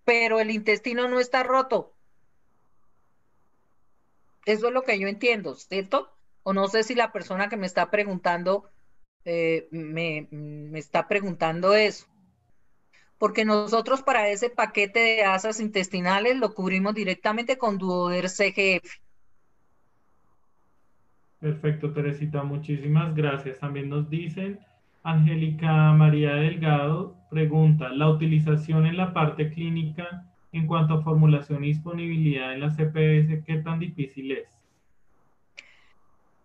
[0.04, 1.94] pero el intestino no está roto.
[4.46, 6.10] Eso es lo que yo entiendo, ¿cierto?
[6.42, 8.70] O no sé si la persona que me está preguntando
[9.24, 12.06] eh, me, me está preguntando eso
[13.20, 18.98] porque nosotros para ese paquete de asas intestinales lo cubrimos directamente con Duoder CGF.
[21.40, 23.58] Perfecto, Teresita, muchísimas gracias.
[23.58, 24.58] También nos dicen,
[25.02, 31.68] Angélica María Delgado pregunta, ¿la utilización en la parte clínica en cuanto a formulación y
[31.68, 34.48] disponibilidad en la CPS, qué tan difícil es?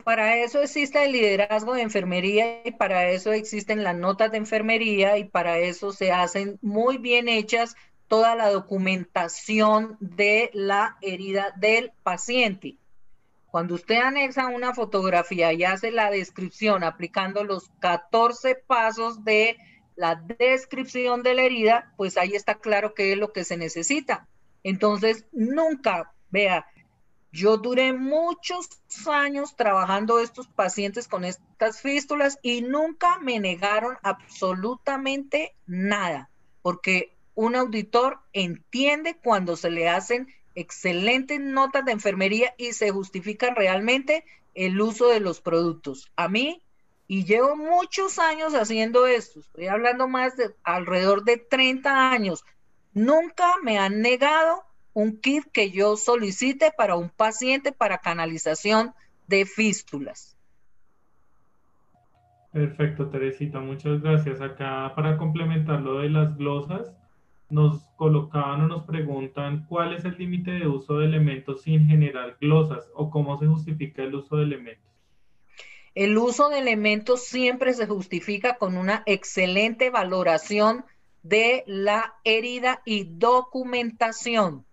[0.05, 5.17] Para eso existe el liderazgo de enfermería y para eso existen las notas de enfermería
[5.17, 7.75] y para eso se hacen muy bien hechas
[8.07, 12.75] toda la documentación de la herida del paciente.
[13.55, 19.55] Cuando usted anexa una fotografía y hace la descripción aplicando los 14 pasos de
[19.95, 24.27] la descripción de la herida, pues ahí está claro qué es lo que se necesita.
[24.61, 26.65] Entonces, nunca, vea,
[27.31, 28.67] yo duré muchos
[29.09, 36.29] años trabajando estos pacientes con estas fístulas y nunca me negaron absolutamente nada,
[36.61, 43.53] porque un auditor entiende cuando se le hacen excelentes notas de enfermería y se justifica
[43.53, 46.11] realmente el uso de los productos.
[46.15, 46.63] A mí,
[47.07, 52.43] y llevo muchos años haciendo esto, estoy hablando más de alrededor de 30 años,
[52.93, 58.93] nunca me han negado un kit que yo solicite para un paciente para canalización
[59.27, 60.35] de fístulas.
[62.53, 64.39] Perfecto, Teresita, muchas gracias.
[64.39, 66.95] Acá para complementar lo de las glosas,
[67.49, 72.37] nos colocaban o nos preguntan cuál es el límite de uso de elementos sin generar
[72.41, 74.85] glosas o cómo se justifica el uso de elementos.
[75.93, 80.83] El uso de elementos siempre se justifica con una excelente valoración
[81.23, 84.65] de la herida y documentación.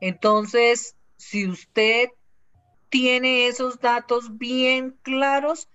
[0.00, 2.10] Entonces, si usted
[2.90, 5.68] tiene esos datos bien claros,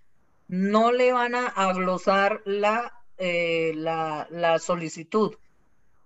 [0.47, 5.35] no le van a, glosar la, eh, la, la solicitud.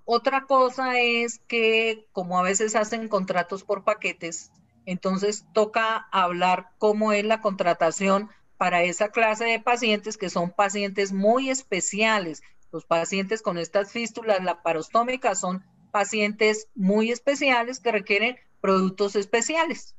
[0.05, 4.51] Otra cosa es que como a veces hacen contratos por paquetes,
[4.85, 11.11] entonces toca hablar cómo es la contratación para esa clase de pacientes que son pacientes
[11.11, 12.43] muy especiales.
[12.71, 19.95] Los pacientes con estas fístulas laparostómicas son pacientes muy especiales que requieren productos especiales.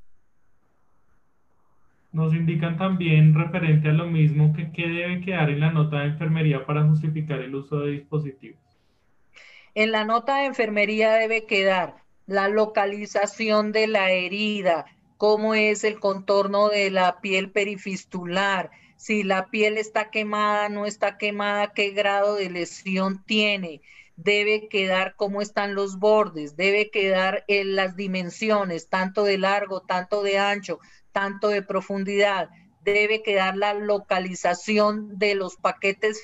[2.13, 6.07] Nos indican también referente a lo mismo que qué debe quedar en la nota de
[6.07, 8.66] enfermería para justificar el uso de dispositivos.
[9.77, 14.87] En la nota de enfermería debe quedar la localización de la herida,
[15.19, 21.19] cómo es el contorno de la piel perifistular, si la piel está quemada, no está
[21.19, 23.83] quemada, qué grado de lesión tiene.
[24.17, 30.23] Debe quedar cómo están los bordes, debe quedar en las dimensiones, tanto de largo, tanto
[30.23, 30.79] de ancho,
[31.13, 32.49] tanto de profundidad
[32.87, 36.23] debe quedar la localización de los paquetes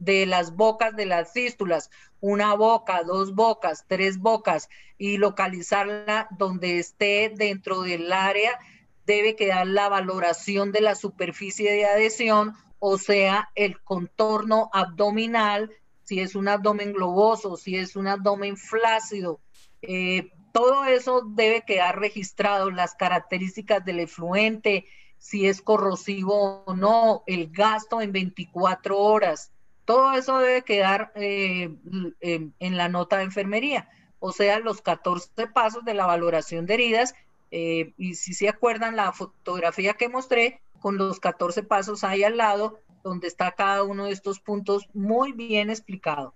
[0.00, 1.88] de las bocas de las fístulas,
[2.20, 8.58] una boca, dos bocas, tres bocas, y localizarla donde esté dentro del área,
[9.06, 15.70] debe quedar la valoración de la superficie de adhesión, o sea, el contorno abdominal,
[16.02, 19.40] si es un abdomen globoso, si es un abdomen flácido.
[19.80, 24.86] Eh, todo eso debe quedar registrado, las características del efluente,
[25.20, 29.52] si es corrosivo o no, el gasto en 24 horas.
[29.84, 31.76] Todo eso debe quedar eh,
[32.20, 37.14] en, la nota de enfermería, o sea, los 14 pasos de la valoración de heridas.
[37.50, 42.38] Eh, y si se acuerdan, la fotografía que mostré con los 14 pasos ahí al
[42.38, 46.34] lado, donde está cada uno de estos puntos muy bien explicado.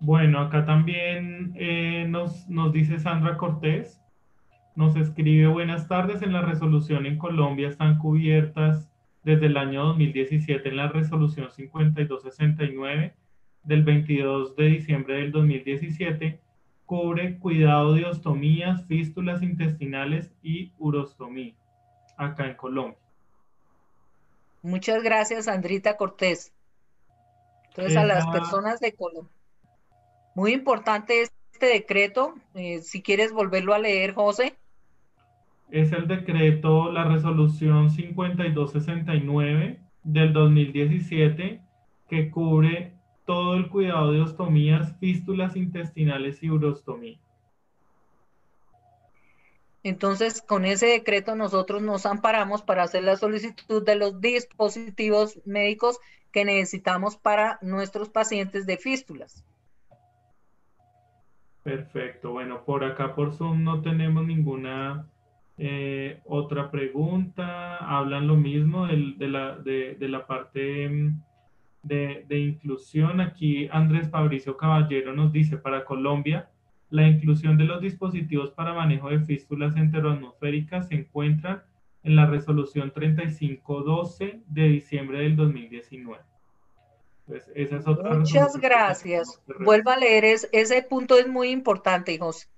[0.00, 3.99] Bueno, acá también eh, nos, nos dice Sandra Cortés
[4.80, 6.22] nos escribe buenas tardes.
[6.22, 8.88] En la resolución en Colombia están cubiertas
[9.22, 13.14] desde el año 2017 en la resolución 5269
[13.62, 16.40] del 22 de diciembre del 2017.
[16.86, 21.54] Cubre cuidado de ostomías, fístulas intestinales y urostomía
[22.16, 22.98] acá en Colombia.
[24.62, 26.54] Muchas gracias, Andrita Cortés.
[27.68, 29.30] Entonces, a las personas de Colombia.
[30.34, 32.34] Muy importante este decreto.
[32.54, 34.56] Eh, si quieres volverlo a leer, José
[35.70, 41.60] es el decreto, la resolución 5269 del 2017
[42.08, 42.94] que cubre
[43.24, 47.18] todo el cuidado de ostomías, fístulas intestinales y urostomía.
[49.82, 56.00] Entonces, con ese decreto nosotros nos amparamos para hacer la solicitud de los dispositivos médicos
[56.32, 59.44] que necesitamos para nuestros pacientes de fístulas.
[61.62, 62.32] Perfecto.
[62.32, 65.06] Bueno, por acá por Zoom no tenemos ninguna
[65.62, 71.22] eh, otra pregunta, hablan lo mismo de, la, de, la, parte mm,
[71.82, 73.20] de, de, inclusión.
[73.20, 76.48] Aquí Andrés Fabricio Caballero nos dice, para Colombia,
[76.88, 81.66] la inclusión de los dispositivos para manejo de fístulas enteroatmosféricas se encuentra
[82.04, 86.22] en la resolución 3512 de diciembre del 2019.
[87.26, 89.42] Pues esa es otra Muchas gracias.
[89.60, 92.48] Vuelva a leer, ese punto es muy importante, José.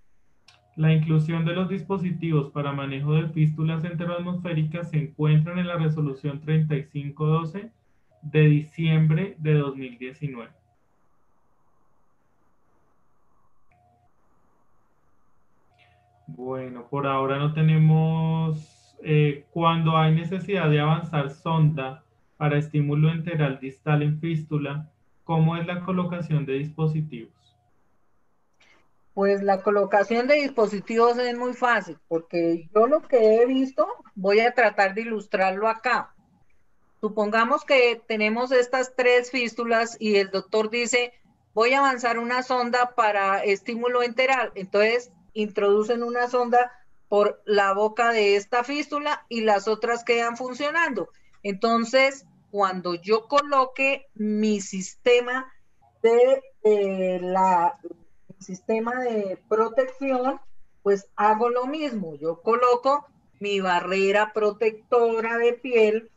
[0.74, 6.40] La inclusión de los dispositivos para manejo de fístulas enteroatmosféricas se encuentran en la resolución
[6.40, 7.70] 3512
[8.22, 10.50] de diciembre de 2019.
[16.26, 22.02] Bueno, por ahora no tenemos, eh, cuando hay necesidad de avanzar sonda
[22.38, 24.88] para estímulo enteral distal en fístula,
[25.24, 27.41] ¿cómo es la colocación de dispositivos?
[29.14, 34.40] Pues la colocación de dispositivos es muy fácil, porque yo lo que he visto, voy
[34.40, 36.14] a tratar de ilustrarlo acá.
[37.00, 41.12] Supongamos que tenemos estas tres fístulas y el doctor dice,
[41.52, 44.52] voy a avanzar una sonda para estímulo enteral.
[44.54, 46.72] Entonces, introducen una sonda
[47.08, 51.10] por la boca de esta fístula y las otras quedan funcionando.
[51.42, 55.52] Entonces, cuando yo coloque mi sistema
[56.02, 57.78] de eh, la
[58.42, 60.40] sistema de protección,
[60.82, 62.14] pues hago lo mismo.
[62.16, 63.06] Yo coloco
[63.40, 66.10] mi barrera protectora de piel.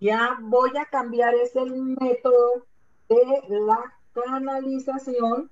[0.00, 2.66] Ya voy a cambiar ese método
[3.08, 5.50] de la canalización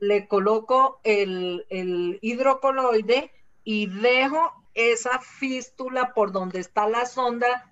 [0.00, 3.32] le coloco el, el hidrocoloide
[3.64, 7.70] y dejo esa fístula por donde está la sonda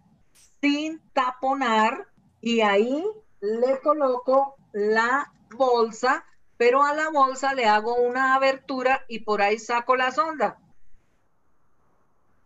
[0.60, 2.08] sin taponar
[2.40, 3.04] y ahí
[3.40, 6.24] le coloco la bolsa,
[6.56, 10.58] pero a la bolsa le hago una abertura y por ahí saco la sonda.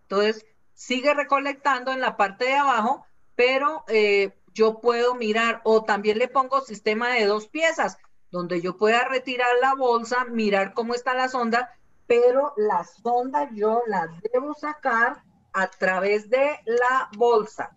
[0.03, 3.07] Entonces, sigue recolectando en la parte de abajo,
[3.37, 7.99] pero eh, yo puedo mirar o también le pongo sistema de dos piezas,
[8.31, 11.77] donde yo pueda retirar la bolsa, mirar cómo está la sonda,
[12.07, 15.23] pero la sonda yo la debo sacar
[15.53, 17.77] a través de la bolsa.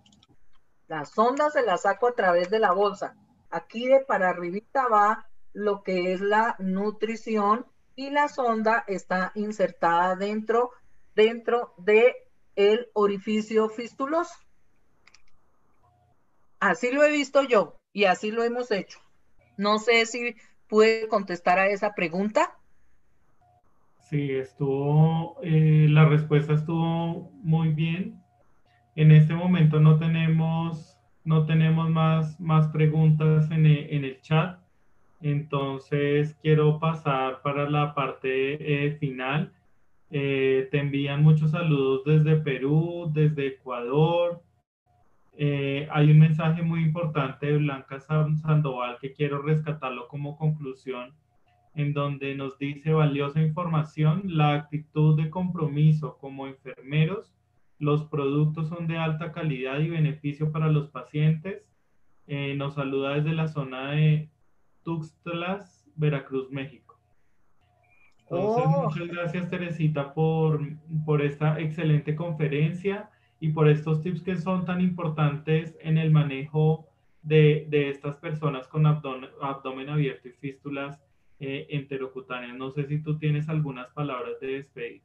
[0.87, 3.15] La sonda se la saco a través de la bolsa.
[3.49, 7.65] Aquí de para arribita va lo que es la nutrición
[7.95, 10.71] y la sonda está insertada dentro,
[11.15, 12.15] dentro de
[12.55, 14.33] el orificio fistuloso.
[16.59, 18.99] Así lo he visto yo y así lo hemos hecho.
[19.57, 20.35] No sé si
[20.67, 22.57] pude contestar a esa pregunta.
[24.09, 28.21] Sí, estuvo, eh, la respuesta estuvo muy bien.
[28.95, 34.59] En este momento no tenemos, no tenemos más, más preguntas en el, chat.
[35.23, 39.51] Entonces quiero pasar para la parte eh, final.
[40.11, 44.43] Eh, te envían muchos saludos desde Perú, desde Ecuador.
[45.39, 51.13] hay un mensaje muy importante de Blanca Sandoval que quiero rescatarlo como conclusión
[51.75, 57.31] en donde nos dice valiosa información, la actitud de compromiso como enfermeros,
[57.79, 61.67] los productos son de alta calidad y beneficio para los pacientes.
[62.27, 64.29] Eh, nos saluda desde la zona de
[64.83, 66.99] Tuxtlas, Veracruz, México.
[68.19, 68.83] Entonces, oh.
[68.83, 70.61] muchas gracias Teresita por,
[71.05, 76.87] por esta excelente conferencia y por estos tips que son tan importantes en el manejo
[77.21, 80.99] de, de estas personas con abdomen, abdomen abierto y fístulas
[81.39, 82.53] eh, enterocutánea.
[82.53, 85.03] No sé si tú tienes algunas palabras de despedida.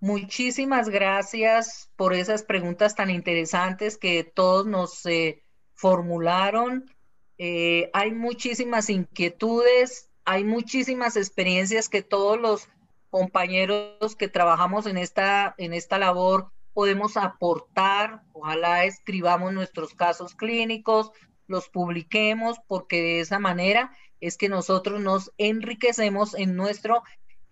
[0.00, 5.42] Muchísimas gracias por esas preguntas tan interesantes que todos nos eh,
[5.74, 6.84] formularon.
[7.38, 12.68] Eh, hay muchísimas inquietudes, hay muchísimas experiencias que todos los
[13.10, 18.22] compañeros que trabajamos en esta, en esta labor podemos aportar.
[18.32, 21.10] Ojalá escribamos nuestros casos clínicos,
[21.46, 27.02] los publiquemos, porque de esa manera es que nosotros nos enriquecemos en nuestro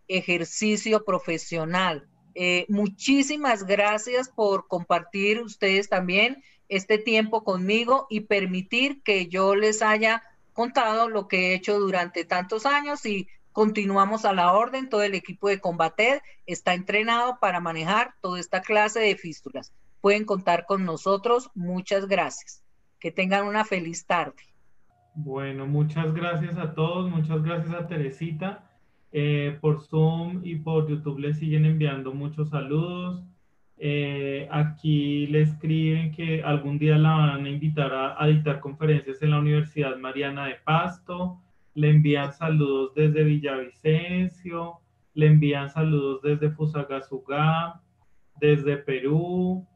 [0.09, 2.09] ejercicio profesional.
[2.35, 9.82] Eh, muchísimas gracias por compartir ustedes también este tiempo conmigo y permitir que yo les
[9.82, 10.22] haya
[10.52, 14.88] contado lo que he hecho durante tantos años y continuamos a la orden.
[14.88, 19.72] Todo el equipo de Combated está entrenado para manejar toda esta clase de fístulas.
[20.01, 21.51] Pueden contar con nosotros.
[21.55, 22.62] Muchas gracias.
[23.01, 24.43] Que tengan una feliz tarde.
[25.14, 28.70] Bueno, muchas gracias a todos, muchas gracias a Teresita.
[29.12, 33.22] Eh, por Zoom y por YouTube le siguen enviando muchos saludos.
[33.78, 39.31] Eh, aquí le escriben que algún día la van a invitar a, dictar conferencias en
[39.31, 41.40] la Universidad Mariana de Pasto.
[41.74, 44.81] Le envían saludos desde Villavicencio.
[45.15, 47.81] Le envían saludos desde Fusagasugá,
[48.39, 49.66] desde Perú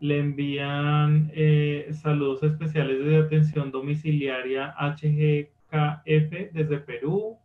[0.00, 7.36] le envían eh, saludos especiales de atención domiciliaria HGKF desde Perú.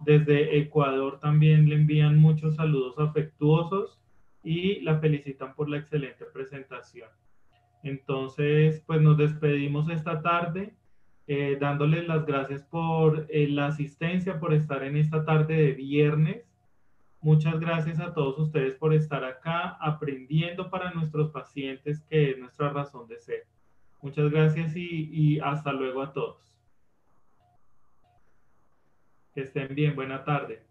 [0.00, 3.98] Desde Ecuador también le envían muchos saludos afectuosos
[4.46, 7.10] y la felicitan por la excelente presentación.
[7.82, 10.74] Entonces, pues nos despedimos esta tarde,
[11.26, 16.46] eh, dándoles las gracias por eh, la asistencia, por estar en esta tarde de viernes
[17.26, 22.68] Muchas gracias a todos ustedes por estar acá aprendiendo para nuestros pacientes, que es nuestra
[22.70, 23.46] razón de ser.
[24.00, 26.54] Muchas gracias y, y hasta luego a todos.
[29.34, 30.65] Que estén bien, buena tarde.